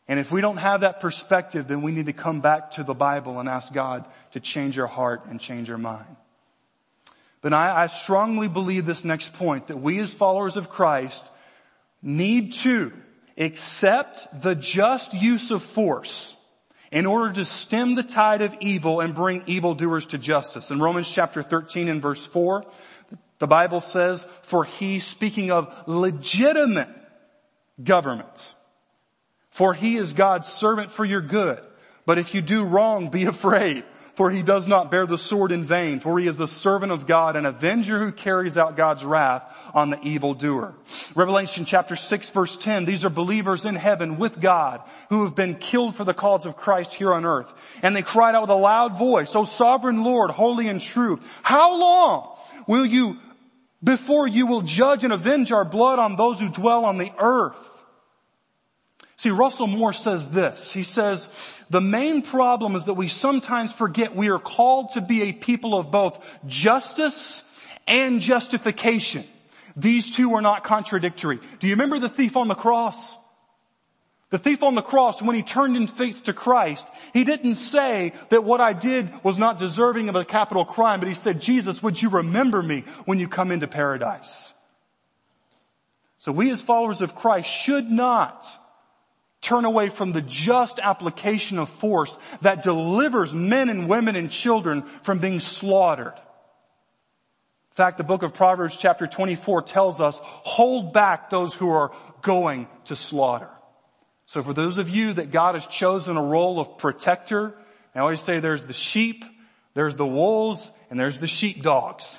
And 0.09 0.19
if 0.19 0.33
we 0.33 0.41
don't 0.41 0.57
have 0.57 0.81
that 0.81 0.99
perspective, 0.99 1.69
then 1.69 1.83
we 1.83 1.93
need 1.93 2.07
to 2.07 2.13
come 2.13 2.41
back 2.41 2.73
to 2.73 2.83
the 2.83 2.95
Bible 2.95 3.39
and 3.39 3.49
ask 3.49 3.73
God 3.73 4.09
to 4.33 4.41
change 4.41 4.77
our 4.77 4.89
heart 4.89 5.27
and 5.27 5.39
change 5.39 5.71
our 5.71 5.79
mind. 5.79 6.17
Then 7.43 7.53
I, 7.53 7.85
I 7.85 7.87
strongly 7.87 8.49
believe 8.49 8.87
this 8.87 9.05
next 9.05 9.35
point 9.35 9.69
that 9.69 9.77
we 9.77 10.01
as 10.01 10.13
followers 10.13 10.57
of 10.57 10.69
Christ 10.69 11.25
need 12.03 12.55
to 12.55 12.93
accept 13.39 14.27
the 14.43 14.57
just 14.57 15.15
use 15.15 15.53
of 15.53 15.63
force 15.63 16.35
in 16.91 17.07
order 17.07 17.35
to 17.35 17.45
stem 17.45 17.95
the 17.95 18.03
tide 18.03 18.43
of 18.43 18.57
evil 18.59 18.99
and 18.99 19.15
bring 19.15 19.45
evildoers 19.47 20.07
to 20.07 20.19
justice. 20.19 20.73
In 20.73 20.81
Romans 20.81 21.09
chapter 21.09 21.41
13 21.41 21.89
and 21.89 22.03
verse 22.03 22.27
4, 22.27 22.65
the 23.43 23.49
Bible 23.49 23.81
says, 23.81 24.25
for 24.43 24.63
he, 24.63 25.01
speaking 25.01 25.51
of 25.51 25.75
legitimate 25.89 26.89
government, 27.83 28.55
for 29.51 29.75
he 29.75 29.97
is 29.97 30.13
God's 30.13 30.47
servant 30.47 30.93
for 30.93 31.05
your 31.05 31.23
good. 31.23 31.61
But 32.07 32.21
if 32.21 32.35
you 32.35 32.41
do 32.41 32.63
wrong, 32.63 33.11
be 33.11 33.25
afraid. 33.35 33.83
For 34.15 34.31
he 34.31 34.43
does 34.43 34.69
not 34.69 34.93
bear 34.93 35.07
the 35.07 35.19
sword 35.19 35.51
in 35.51 35.65
vain, 35.65 35.99
for 35.99 36.21
he 36.21 36.29
is 36.29 36.37
the 36.37 36.47
servant 36.47 36.93
of 36.93 37.09
God, 37.09 37.35
an 37.35 37.45
avenger 37.45 37.99
who 37.99 38.13
carries 38.13 38.57
out 38.57 38.77
God's 38.77 39.05
wrath 39.05 39.45
on 39.75 39.91
the 39.91 40.01
evildoer. 40.03 40.75
Revelation 41.17 41.65
chapter 41.65 41.97
6 41.97 42.29
verse 42.29 42.57
10, 42.57 42.85
these 42.85 43.05
are 43.05 43.11
believers 43.11 43.65
in 43.65 43.75
heaven 43.75 44.19
with 44.19 44.41
God 44.41 44.83
who 45.09 45.25
have 45.25 45.35
been 45.35 45.57
killed 45.57 45.97
for 45.97 46.05
the 46.05 46.15
cause 46.15 46.47
of 46.47 46.57
Christ 46.57 46.95
here 46.95 47.13
on 47.13 47.25
earth. 47.25 47.53
And 47.83 47.97
they 47.97 48.03
cried 48.03 48.37
out 48.37 48.43
with 48.43 48.51
a 48.51 48.55
loud 48.55 48.99
voice, 48.99 49.35
O 49.35 49.45
sovereign 49.47 50.05
Lord, 50.05 50.31
holy 50.31 50.69
and 50.69 50.81
true, 50.81 51.19
how 51.43 51.77
long 51.77 52.33
will 52.67 52.87
you, 52.87 53.19
before 53.83 54.27
you 54.27 54.47
will 54.47 54.63
judge 54.63 55.05
and 55.05 55.13
avenge 55.13 55.53
our 55.53 55.65
blood 55.65 55.99
on 55.99 56.17
those 56.17 56.39
who 56.39 56.49
dwell 56.49 56.85
on 56.85 56.99
the 56.99 57.13
earth? 57.19 57.85
See, 59.17 59.31
Russell 59.31 59.69
Moore 59.69 59.93
says 59.93 60.29
this. 60.29 60.73
He 60.73 60.83
says, 60.83 61.29
the 61.71 61.81
main 61.81 62.23
problem 62.23 62.75
is 62.75 62.87
that 62.87 62.95
we 62.95 63.07
sometimes 63.09 63.71
forget 63.71 64.17
we 64.17 64.31
are 64.31 64.41
called 64.41 64.93
to 64.95 65.01
be 65.01 65.23
a 65.23 65.33
people 65.33 65.79
of 65.79 65.93
both 65.93 66.19
justice 66.47 67.45
and 67.87 68.21
justification. 68.21 69.25
These 69.77 70.15
two 70.17 70.35
are 70.35 70.43
not 70.43 70.65
contradictory. 70.65 71.39
Do 71.61 71.67
you 71.67 71.75
remember 71.75 71.99
the 71.99 72.09
thief 72.09 72.37
on 72.37 72.49
the 72.49 72.55
cross? 72.55 73.17
The 74.33 74.39
thief 74.39 74.63
on 74.63 74.75
the 74.75 74.81
cross, 74.81 75.21
when 75.21 75.37
he 75.37 75.43
turned 75.43 75.77
in 75.77 75.87
faith 75.87 76.25
to 76.25 76.33
Christ, 76.33 76.89
he 77.13 77.23
didn't 77.23 77.57
say 77.57 78.15
that 78.31 78.45
what 78.45 78.63
I 78.63 78.73
did 78.73 79.13
was 79.23 79.37
not 79.37 79.59
deserving 79.59 80.09
of 80.09 80.15
a 80.17 80.25
capital 80.25 80.65
crime, 80.65 81.01
but 81.01 81.09
he 81.11 81.15
said, 81.15 81.39
Jesus, 81.39 81.83
would 81.83 82.01
you 82.01 82.09
remember 82.09 82.63
me 82.63 82.85
when 83.05 83.19
you 83.19 83.29
come 83.29 83.51
into 83.51 83.69
paradise? 83.69 84.55
So 86.17 86.33
we 86.33 86.51
as 86.51 86.63
followers 86.63 87.03
of 87.03 87.15
Christ 87.15 87.51
should 87.51 87.91
not 87.91 88.49
turn 89.43 89.67
away 89.67 89.91
from 89.91 90.13
the 90.13 90.23
just 90.23 90.79
application 90.79 91.59
of 91.59 91.69
force 91.69 92.19
that 92.41 92.63
delivers 92.63 93.35
men 93.35 93.69
and 93.69 93.87
women 93.87 94.17
and 94.17 94.31
children 94.31 94.85
from 95.03 95.19
being 95.19 95.41
slaughtered. 95.41 96.15
In 96.17 97.75
fact, 97.75 97.99
the 97.99 98.05
book 98.05 98.23
of 98.23 98.33
Proverbs 98.33 98.77
chapter 98.77 99.07
24 99.07 99.61
tells 99.61 100.01
us, 100.01 100.19
hold 100.23 100.95
back 100.95 101.29
those 101.29 101.53
who 101.53 101.69
are 101.69 101.93
going 102.23 102.67
to 102.87 102.97
slaughter. 102.97 103.51
So 104.27 104.43
for 104.43 104.55
those 104.55 104.79
of 104.79 104.89
you 104.89 105.15
that 105.15 105.31
God 105.31 105.55
has 105.55 105.67
chosen 105.67 106.17
a 106.17 106.23
role 106.23 106.61
of 106.61 106.79
protector, 106.79 107.55
I 107.95 108.01
always 108.01 108.21
say 108.21 108.41
there's 108.41 108.65
the 108.65 108.73
sheep, 108.73 109.25
there's 109.75 109.97
the 109.97 110.07
wolves, 110.07 110.71
and 110.91 110.99
there's 110.99 111.21
the 111.21 111.27
sheepdogs. 111.27 112.19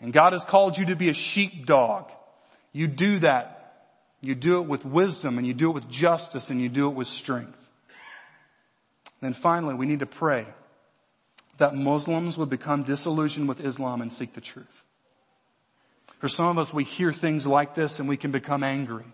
And 0.00 0.12
God 0.12 0.32
has 0.32 0.44
called 0.44 0.76
you 0.76 0.86
to 0.86 0.96
be 0.96 1.08
a 1.08 1.14
sheepdog. 1.14 2.10
You 2.72 2.86
do 2.86 3.20
that 3.20 3.58
you 4.20 4.34
do 4.34 4.60
it 4.60 4.66
with 4.66 4.84
wisdom 4.84 5.38
and 5.38 5.46
you 5.46 5.54
do 5.54 5.70
it 5.70 5.74
with 5.74 5.88
justice 5.88 6.50
and 6.50 6.60
you 6.60 6.68
do 6.68 6.88
it 6.88 6.94
with 6.94 7.08
strength. 7.08 7.70
And 9.20 9.32
then 9.32 9.32
finally, 9.32 9.74
we 9.74 9.86
need 9.86 10.00
to 10.00 10.06
pray 10.06 10.46
that 11.58 11.74
Muslims 11.74 12.36
would 12.38 12.50
become 12.50 12.82
disillusioned 12.82 13.48
with 13.48 13.60
Islam 13.60 14.00
and 14.00 14.12
seek 14.12 14.32
the 14.32 14.40
truth. 14.40 14.84
For 16.18 16.28
some 16.28 16.46
of 16.46 16.58
us, 16.58 16.74
we 16.74 16.84
hear 16.84 17.12
things 17.12 17.46
like 17.46 17.74
this 17.74 18.00
and 18.00 18.08
we 18.08 18.16
can 18.16 18.32
become 18.32 18.64
angry. 18.64 19.04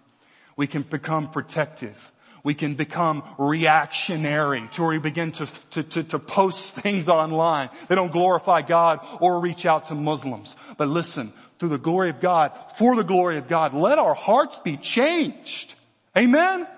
We 0.57 0.66
can 0.66 0.82
become 0.82 1.30
protective. 1.30 2.12
We 2.42 2.55
can 2.55 2.74
become 2.74 3.22
reactionary 3.38 4.68
to 4.72 4.82
where 4.82 4.90
we 4.90 4.98
begin 4.98 5.32
to, 5.32 5.46
to, 5.70 5.82
to, 5.82 6.02
to 6.05 6.18
post 6.18 6.74
things 6.82 7.09
online. 7.09 7.70
They 7.88 7.94
don't 7.94 8.12
glorify 8.12 8.62
God 8.62 9.00
or 9.20 9.40
reach 9.40 9.64
out 9.66 9.86
to 9.86 9.94
Muslims. 9.94 10.55
But 10.76 10.88
listen, 10.88 11.32
through 11.59 11.70
the 11.70 11.78
glory 11.78 12.11
of 12.11 12.20
God, 12.20 12.52
for 12.76 12.94
the 12.96 13.05
glory 13.05 13.38
of 13.38 13.48
God. 13.48 13.72
Let 13.72 13.98
our 13.98 14.14
hearts 14.14 14.59
be 14.59 14.76
changed. 14.76 15.74
Amen? 16.16 16.61
Amen? 16.61 16.68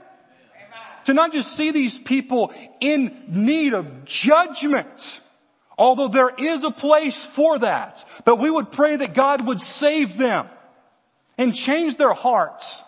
To 1.07 1.15
not 1.15 1.33
just 1.33 1.53
see 1.53 1.73
these 1.73 1.99
people 1.99 2.53
in 2.81 3.25
need 3.29 3.75
of 3.75 4.05
judgment 4.05 5.21
Although 5.79 6.09
there 6.09 6.31
is 6.31 6.63
a 6.65 6.71
place 6.71 7.23
for 7.23 7.59
that, 7.59 8.05
but 8.25 8.39
we 8.39 8.51
would 8.51 8.71
pray 8.73 8.97
that 8.97 9.15
God 9.15 9.47
would 9.47 9.61
save 9.61 10.17
them 10.17 10.49
and 11.37 11.55
change 11.55 11.97
their 11.97 12.15
hearts. 12.15 12.83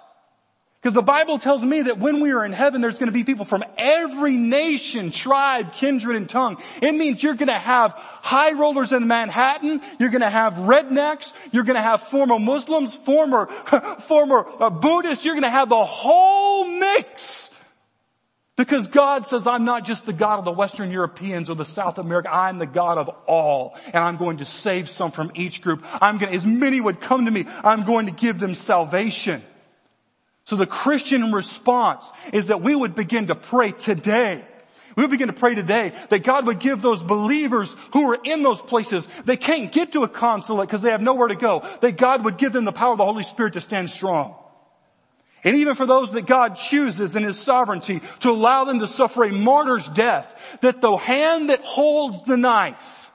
Because 0.81 0.95
the 0.95 1.03
Bible 1.03 1.41
tells 1.41 1.65
me 1.65 1.83
that 1.83 1.99
when 1.99 2.21
we 2.21 2.31
are 2.31 2.45
in 2.45 2.53
heaven, 2.53 2.81
there's 2.81 2.99
going 2.99 3.09
to 3.09 3.13
be 3.13 3.25
people 3.25 3.45
from 3.45 3.65
every 3.77 4.37
nation, 4.37 5.11
tribe, 5.11 5.73
kindred, 5.73 6.15
and 6.15 6.29
tongue. 6.29 6.63
It 6.81 6.93
means 6.93 7.21
you're 7.21 7.35
going 7.35 7.49
to 7.49 7.55
have 7.55 7.95
high 7.95 8.53
rollers 8.53 8.93
in 8.93 9.09
Manhattan. 9.09 9.81
You're 9.99 10.11
going 10.11 10.21
to 10.23 10.31
have 10.31 10.55
rednecks. 10.55 11.33
You're 11.51 11.65
going 11.65 11.77
to 11.77 11.83
have 11.83 12.05
former 12.05 12.39
Muslims, 12.39 12.95
former, 12.95 13.47
former 14.07 14.47
uh, 14.61 14.71
Buddhists. 14.71 15.25
You're 15.25 15.35
going 15.35 15.43
to 15.43 15.51
have 15.51 15.69
the 15.69 15.85
whole 15.85 16.65
mix. 16.65 17.51
Because 18.55 18.87
God 18.87 19.27
says, 19.27 19.49
I'm 19.49 19.65
not 19.65 19.85
just 19.85 20.07
the 20.07 20.13
God 20.13 20.39
of 20.39 20.45
the 20.45 20.53
Western 20.53 20.93
Europeans 20.93 21.51
or 21.51 21.57
the 21.57 21.65
South 21.65 21.99
America. 21.99 22.33
I'm 22.33 22.59
the 22.59 22.67
God 22.67 22.99
of 22.99 23.09
all. 23.27 23.77
And 23.87 23.97
I'm 23.97 24.17
going 24.17 24.39
to 24.39 24.45
save 24.45 24.89
some 24.89 25.11
from 25.11 25.33
each 25.35 25.61
group. 25.61 25.85
I'm 26.01 26.19
going 26.19 26.31
to, 26.31 26.37
as 26.37 26.47
many 26.47 26.81
would 26.81 27.01
come 27.01 27.25
to 27.25 27.31
me, 27.33 27.47
I'm 27.65 27.83
going 27.83 28.07
to 28.07 28.13
give 28.13 28.39
them 28.39 28.55
salvation. 28.55 29.43
So 30.49 30.57
the 30.57 30.67
Christian 30.67 31.31
response 31.31 32.11
is 32.33 32.47
that 32.47 32.63
we 32.63 32.75
would 32.75 32.95
begin 32.95 33.27
to 33.27 33.35
pray 33.35 33.73
today. 33.73 34.43
We 34.97 35.03
would 35.03 35.11
begin 35.11 35.27
to 35.27 35.35
pray 35.35 35.55
today 35.55 35.93
that 36.09 36.25
God 36.25 36.47
would 36.47 36.59
give 36.59 36.81
those 36.81 37.03
believers 37.03 37.77
who 37.93 38.11
are 38.11 38.19
in 38.25 38.43
those 38.43 38.63
places, 38.63 39.07
they 39.27 39.37
can't 39.37 39.71
get 39.71 39.93
to 39.93 40.05
a 40.05 40.09
consulate 40.09 40.67
because 40.67 40.81
they 40.81 40.91
have 40.91 41.03
nowhere 41.03 41.29
to 41.29 41.37
go, 41.37 41.69
that 41.83 41.99
God 41.99 42.25
would 42.25 42.39
give 42.39 42.55
them 42.55 42.65
the 42.65 42.73
power 42.73 42.93
of 42.93 42.99
the 42.99 43.05
Holy 43.05 43.25
Spirit 43.25 43.53
to 43.53 43.61
stand 43.61 43.91
strong. 43.91 44.37
And 45.45 45.57
even 45.57 45.75
for 45.75 45.85
those 45.85 46.13
that 46.13 46.25
God 46.25 46.57
chooses 46.57 47.15
in 47.15 47.25
His 47.25 47.39
sovereignty 47.39 48.01
to 48.21 48.31
allow 48.31 48.65
them 48.65 48.81
to 48.81 48.87
suffer 48.87 49.25
a 49.25 49.33
martyr's 49.33 49.87
death, 49.87 50.35
that 50.63 50.81
the 50.81 50.97
hand 50.97 51.51
that 51.51 51.63
holds 51.63 52.25
the 52.25 52.39
knife, 52.39 53.13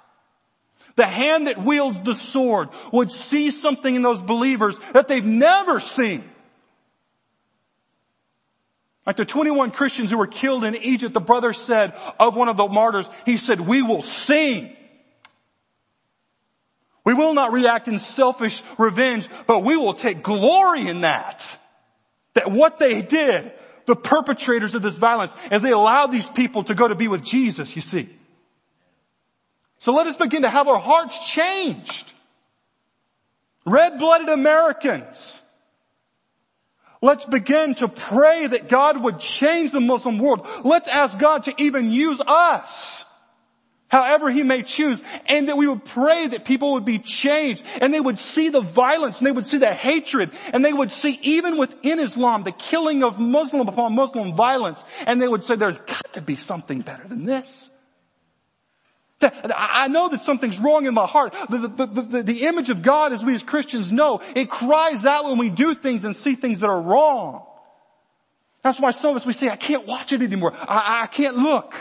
the 0.97 1.07
hand 1.07 1.47
that 1.47 1.57
wields 1.57 1.99
the 2.01 2.13
sword 2.13 2.69
would 2.91 3.11
see 3.11 3.49
something 3.49 3.95
in 3.95 4.03
those 4.03 4.21
believers 4.21 4.77
that 4.93 5.07
they've 5.07 5.25
never 5.25 5.79
seen. 5.79 6.29
Like 9.05 9.17
the 9.17 9.25
21 9.25 9.71
Christians 9.71 10.09
who 10.09 10.17
were 10.17 10.27
killed 10.27 10.63
in 10.63 10.75
Egypt, 10.75 11.13
the 11.13 11.19
brother 11.19 11.51
said 11.53 11.93
of 12.19 12.35
one 12.35 12.47
of 12.47 12.55
the 12.55 12.67
martyrs, 12.67 13.09
he 13.25 13.37
said, 13.37 13.59
we 13.59 13.81
will 13.81 14.03
sing. 14.03 14.75
We 17.03 17.13
will 17.13 17.33
not 17.33 17.51
react 17.51 17.89
in 17.89 17.99
selfish 17.99 18.63
revenge, 18.77 19.27
but 19.45 19.63
we 19.63 19.75
will 19.75 19.93
take 19.93 20.23
glory 20.23 20.87
in 20.87 21.01
that. 21.01 21.57
That 22.33 22.49
what 22.49 22.79
they 22.79 23.01
did, 23.01 23.51
the 23.85 23.95
perpetrators 23.95 24.73
of 24.73 24.81
this 24.81 24.97
violence, 24.97 25.33
as 25.51 25.61
they 25.61 25.71
allowed 25.71 26.13
these 26.13 26.27
people 26.27 26.63
to 26.63 26.73
go 26.73 26.87
to 26.87 26.95
be 26.95 27.09
with 27.09 27.23
Jesus, 27.23 27.75
you 27.75 27.81
see. 27.81 28.09
So 29.79 29.91
let 29.91 30.07
us 30.07 30.15
begin 30.15 30.43
to 30.43 30.49
have 30.49 30.69
our 30.69 30.79
hearts 30.79 31.27
changed. 31.27 32.13
Red-blooded 33.65 34.29
Americans 34.29 35.41
Let's 37.03 37.25
begin 37.25 37.75
to 37.75 37.89
pray 37.89 38.47
that 38.47 38.69
God 38.69 39.03
would 39.03 39.19
change 39.19 39.73
the 39.73 39.81
Muslim 39.81 40.19
world. 40.19 40.47
Let's 40.63 40.87
ask 40.87 41.19
God 41.19 41.43
to 41.43 41.53
even 41.57 41.91
use 41.91 42.21
us. 42.25 43.03
However 43.89 44.31
he 44.31 44.43
may 44.43 44.63
choose, 44.63 45.03
and 45.25 45.49
that 45.49 45.57
we 45.57 45.67
would 45.67 45.83
pray 45.83 46.27
that 46.27 46.45
people 46.45 46.71
would 46.73 46.85
be 46.85 46.99
changed, 46.99 47.61
and 47.81 47.93
they 47.93 47.99
would 47.99 48.19
see 48.19 48.47
the 48.47 48.61
violence, 48.61 49.17
and 49.17 49.27
they 49.27 49.33
would 49.33 49.45
see 49.45 49.57
the 49.57 49.73
hatred, 49.73 50.31
and 50.53 50.63
they 50.63 50.71
would 50.71 50.93
see 50.93 51.19
even 51.23 51.57
within 51.57 51.99
Islam 51.99 52.43
the 52.43 52.53
killing 52.53 53.03
of 53.03 53.19
Muslim 53.19 53.67
upon 53.67 53.95
Muslim 53.95 54.33
violence, 54.33 54.85
and 55.05 55.21
they 55.21 55.27
would 55.27 55.43
say 55.43 55.57
there's 55.57 55.77
got 55.79 56.13
to 56.13 56.21
be 56.21 56.37
something 56.37 56.79
better 56.79 57.05
than 57.05 57.25
this. 57.25 57.69
I 59.23 59.87
know 59.87 60.09
that 60.09 60.21
something's 60.21 60.59
wrong 60.59 60.85
in 60.85 60.93
my 60.93 61.05
heart. 61.05 61.35
The, 61.49 61.57
the, 61.57 61.85
the, 61.85 62.23
the, 62.23 62.41
image 62.43 62.69
of 62.69 62.81
God, 62.81 63.13
as 63.13 63.23
we 63.23 63.35
as 63.35 63.43
Christians 63.43 63.91
know, 63.91 64.21
it 64.35 64.49
cries 64.49 65.05
out 65.05 65.25
when 65.25 65.37
we 65.37 65.49
do 65.49 65.75
things 65.75 66.03
and 66.03 66.15
see 66.15 66.35
things 66.35 66.59
that 66.61 66.69
are 66.69 66.81
wrong. 66.81 67.45
That's 68.61 68.79
why 68.79 68.91
some 68.91 69.11
of 69.11 69.15
us, 69.17 69.25
we 69.25 69.33
say, 69.33 69.49
I 69.49 69.55
can't 69.55 69.87
watch 69.87 70.13
it 70.13 70.21
anymore. 70.21 70.53
I, 70.55 71.03
I 71.03 71.07
can't 71.07 71.37
look. 71.37 71.73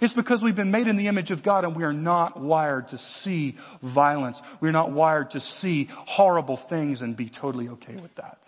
It's 0.00 0.12
because 0.12 0.42
we've 0.42 0.54
been 0.54 0.70
made 0.70 0.86
in 0.86 0.96
the 0.96 1.08
image 1.08 1.30
of 1.30 1.42
God 1.42 1.64
and 1.64 1.74
we 1.74 1.84
are 1.84 1.92
not 1.92 2.38
wired 2.38 2.88
to 2.88 2.98
see 2.98 3.56
violence. 3.82 4.40
We're 4.60 4.72
not 4.72 4.92
wired 4.92 5.30
to 5.30 5.40
see 5.40 5.88
horrible 5.92 6.56
things 6.56 7.02
and 7.02 7.16
be 7.16 7.28
totally 7.28 7.68
okay 7.70 7.96
with 7.96 8.14
that. 8.16 8.38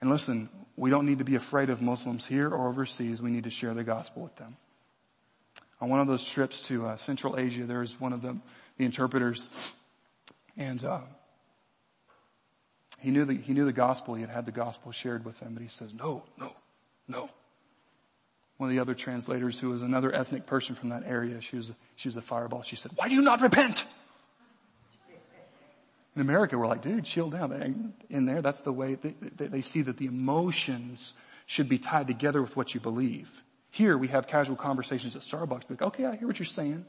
And 0.00 0.10
listen, 0.10 0.48
we 0.76 0.90
don't 0.90 1.06
need 1.06 1.18
to 1.18 1.24
be 1.24 1.36
afraid 1.36 1.70
of 1.70 1.80
Muslims 1.80 2.26
here 2.26 2.48
or 2.48 2.68
overseas. 2.68 3.22
We 3.22 3.30
need 3.30 3.44
to 3.44 3.50
share 3.50 3.72
the 3.72 3.84
gospel 3.84 4.22
with 4.22 4.36
them 4.36 4.56
on 5.84 5.90
one 5.90 6.00
of 6.00 6.06
those 6.06 6.24
trips 6.24 6.62
to 6.62 6.86
uh, 6.86 6.96
Central 6.96 7.38
Asia, 7.38 7.64
there 7.64 7.80
was 7.80 8.00
one 8.00 8.14
of 8.14 8.22
the, 8.22 8.38
the 8.78 8.86
interpreters, 8.86 9.50
and 10.56 10.82
uh, 10.82 11.00
he 13.00 13.10
knew 13.10 13.26
the 13.26 13.34
he 13.34 13.52
knew 13.52 13.66
the 13.66 13.72
gospel. 13.72 14.14
He 14.14 14.22
had 14.22 14.30
had 14.30 14.46
the 14.46 14.52
gospel 14.52 14.92
shared 14.92 15.26
with 15.26 15.38
them, 15.40 15.52
but 15.52 15.62
he 15.62 15.68
says, 15.68 15.92
"No, 15.92 16.22
no, 16.40 16.54
no." 17.06 17.28
One 18.56 18.70
of 18.70 18.74
the 18.74 18.80
other 18.80 18.94
translators, 18.94 19.58
who 19.58 19.68
was 19.68 19.82
another 19.82 20.10
ethnic 20.14 20.46
person 20.46 20.74
from 20.74 20.88
that 20.88 21.02
area, 21.04 21.42
she 21.42 21.56
was 21.56 21.74
she 21.96 22.08
was 22.08 22.16
a 22.16 22.22
fireball. 22.22 22.62
She 22.62 22.76
said, 22.76 22.92
"Why 22.94 23.08
do 23.08 23.14
you 23.14 23.22
not 23.22 23.42
repent?" 23.42 23.84
In 26.16 26.22
America, 26.22 26.56
we're 26.56 26.68
like, 26.68 26.80
dude, 26.80 27.04
chill 27.04 27.28
down. 27.28 27.92
In 28.08 28.24
there, 28.24 28.40
that's 28.40 28.60
the 28.60 28.72
way 28.72 28.94
they, 28.94 29.48
they 29.48 29.60
see 29.60 29.82
that 29.82 29.98
the 29.98 30.06
emotions 30.06 31.12
should 31.44 31.68
be 31.68 31.76
tied 31.76 32.06
together 32.06 32.40
with 32.40 32.56
what 32.56 32.72
you 32.72 32.80
believe. 32.80 33.43
Here 33.74 33.98
we 33.98 34.06
have 34.06 34.28
casual 34.28 34.54
conversations 34.54 35.16
at 35.16 35.22
Starbucks. 35.22 35.82
Okay, 35.82 36.04
I 36.04 36.14
hear 36.14 36.28
what 36.28 36.38
you're 36.38 36.46
saying. 36.46 36.86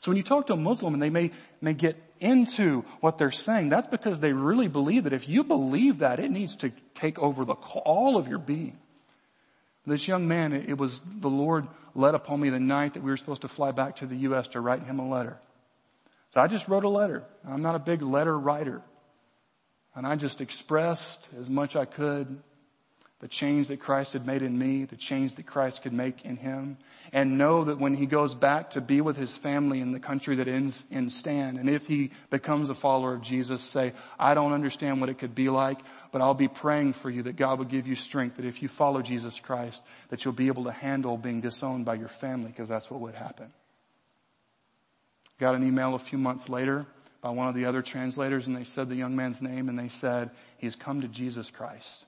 So 0.00 0.10
when 0.10 0.16
you 0.16 0.24
talk 0.24 0.48
to 0.48 0.54
a 0.54 0.56
Muslim 0.56 0.92
and 0.92 1.00
they 1.00 1.08
may, 1.08 1.30
may 1.60 1.74
get 1.74 1.96
into 2.18 2.84
what 2.98 3.18
they're 3.18 3.30
saying, 3.30 3.68
that's 3.68 3.86
because 3.86 4.18
they 4.18 4.32
really 4.32 4.66
believe 4.66 5.04
that 5.04 5.12
if 5.12 5.28
you 5.28 5.44
believe 5.44 6.00
that, 6.00 6.18
it 6.18 6.32
needs 6.32 6.56
to 6.56 6.72
take 6.96 7.20
over 7.20 7.44
the, 7.44 7.52
all 7.52 8.16
of 8.16 8.26
your 8.26 8.40
being. 8.40 8.76
This 9.86 10.08
young 10.08 10.26
man, 10.26 10.52
it 10.52 10.76
was 10.76 11.00
the 11.06 11.30
Lord 11.30 11.68
led 11.94 12.16
upon 12.16 12.40
me 12.40 12.50
the 12.50 12.58
night 12.58 12.94
that 12.94 13.04
we 13.04 13.12
were 13.12 13.16
supposed 13.16 13.42
to 13.42 13.48
fly 13.48 13.70
back 13.70 13.96
to 13.96 14.06
the 14.06 14.16
U.S. 14.16 14.48
to 14.48 14.60
write 14.60 14.82
him 14.82 14.98
a 14.98 15.08
letter. 15.08 15.38
So 16.32 16.40
I 16.40 16.48
just 16.48 16.66
wrote 16.66 16.82
a 16.82 16.88
letter. 16.88 17.22
I'm 17.48 17.62
not 17.62 17.76
a 17.76 17.78
big 17.78 18.02
letter 18.02 18.36
writer. 18.36 18.82
And 19.94 20.04
I 20.04 20.16
just 20.16 20.40
expressed 20.40 21.28
as 21.38 21.48
much 21.48 21.76
I 21.76 21.84
could 21.84 22.42
the 23.24 23.28
change 23.28 23.68
that 23.68 23.80
Christ 23.80 24.12
had 24.12 24.26
made 24.26 24.42
in 24.42 24.58
me, 24.58 24.84
the 24.84 24.96
change 24.96 25.36
that 25.36 25.46
Christ 25.46 25.80
could 25.80 25.94
make 25.94 26.26
in 26.26 26.36
him, 26.36 26.76
and 27.10 27.38
know 27.38 27.64
that 27.64 27.78
when 27.78 27.94
he 27.94 28.04
goes 28.04 28.34
back 28.34 28.72
to 28.72 28.82
be 28.82 29.00
with 29.00 29.16
his 29.16 29.34
family 29.34 29.80
in 29.80 29.92
the 29.92 29.98
country 29.98 30.36
that 30.36 30.46
ends 30.46 30.84
in 30.90 31.08
Stan, 31.08 31.56
and 31.56 31.70
if 31.70 31.86
he 31.86 32.10
becomes 32.28 32.68
a 32.68 32.74
follower 32.74 33.14
of 33.14 33.22
Jesus, 33.22 33.62
say, 33.62 33.94
I 34.18 34.34
don't 34.34 34.52
understand 34.52 35.00
what 35.00 35.08
it 35.08 35.18
could 35.18 35.34
be 35.34 35.48
like, 35.48 35.80
but 36.12 36.20
I'll 36.20 36.34
be 36.34 36.48
praying 36.48 36.92
for 36.92 37.08
you 37.08 37.22
that 37.22 37.36
God 37.36 37.60
would 37.60 37.70
give 37.70 37.86
you 37.86 37.96
strength, 37.96 38.36
that 38.36 38.44
if 38.44 38.60
you 38.60 38.68
follow 38.68 39.00
Jesus 39.00 39.40
Christ, 39.40 39.82
that 40.10 40.22
you'll 40.26 40.34
be 40.34 40.48
able 40.48 40.64
to 40.64 40.72
handle 40.72 41.16
being 41.16 41.40
disowned 41.40 41.86
by 41.86 41.94
your 41.94 42.08
family, 42.08 42.50
because 42.50 42.68
that's 42.68 42.90
what 42.90 43.00
would 43.00 43.14
happen. 43.14 43.50
Got 45.40 45.54
an 45.54 45.66
email 45.66 45.94
a 45.94 45.98
few 45.98 46.18
months 46.18 46.50
later 46.50 46.84
by 47.22 47.30
one 47.30 47.48
of 47.48 47.54
the 47.54 47.64
other 47.64 47.80
translators, 47.80 48.48
and 48.48 48.54
they 48.54 48.64
said 48.64 48.90
the 48.90 48.96
young 48.96 49.16
man's 49.16 49.40
name, 49.40 49.70
and 49.70 49.78
they 49.78 49.88
said, 49.88 50.28
he's 50.58 50.76
come 50.76 51.00
to 51.00 51.08
Jesus 51.08 51.50
Christ. 51.50 52.04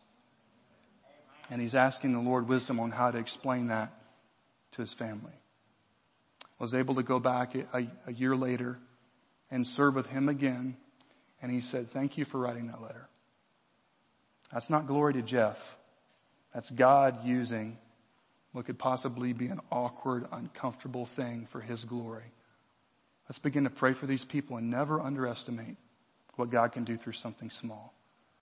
And 1.51 1.61
he's 1.61 1.74
asking 1.74 2.12
the 2.12 2.20
Lord 2.20 2.49
wisdom 2.49 2.80
on 2.80 2.90
how 2.90 3.11
to 3.11 3.18
explain 3.18 3.68
that 3.68 3.92
to 4.72 4.82
his 4.82 4.92
family. 4.92 5.32
Was 6.59 6.74
able 6.74 6.97
to 6.97 7.03
go 7.03 7.18
back 7.20 7.55
a, 7.55 7.86
a 8.07 8.12
year 8.12 8.34
later 8.34 8.78
and 9.51 9.66
serve 9.66 9.94
with 9.94 10.07
him 10.07 10.28
again. 10.28 10.76
And 11.42 11.53
he 11.53 11.61
said, 11.61 11.88
thank 11.88 12.16
you 12.18 12.24
for 12.24 12.38
writing 12.38 12.68
that 12.68 12.82
letter. 12.82 13.09
That's 14.53 14.70
not 14.70 14.86
glory 14.86 15.14
to 15.14 15.22
Jeff. 15.22 15.76
That's 16.55 16.70
God 16.70 17.24
using 17.24 17.78
what 18.53 18.64
could 18.64 18.78
possibly 18.78 19.34
be 19.34 19.49
an 19.49 19.61
awkward, 19.70 20.26
uncomfortable 20.32 21.05
thing 21.05 21.47
for 21.51 21.61
his 21.61 21.84
glory. 21.84 22.32
Let's 23.28 23.38
begin 23.38 23.64
to 23.64 23.70
pray 23.70 23.92
for 23.92 24.07
these 24.07 24.24
people 24.24 24.57
and 24.57 24.70
never 24.70 25.01
underestimate 25.01 25.76
what 26.36 26.51
God 26.51 26.72
can 26.72 26.84
do 26.84 26.97
through 26.97 27.14
something 27.14 27.51
small. 27.51 27.92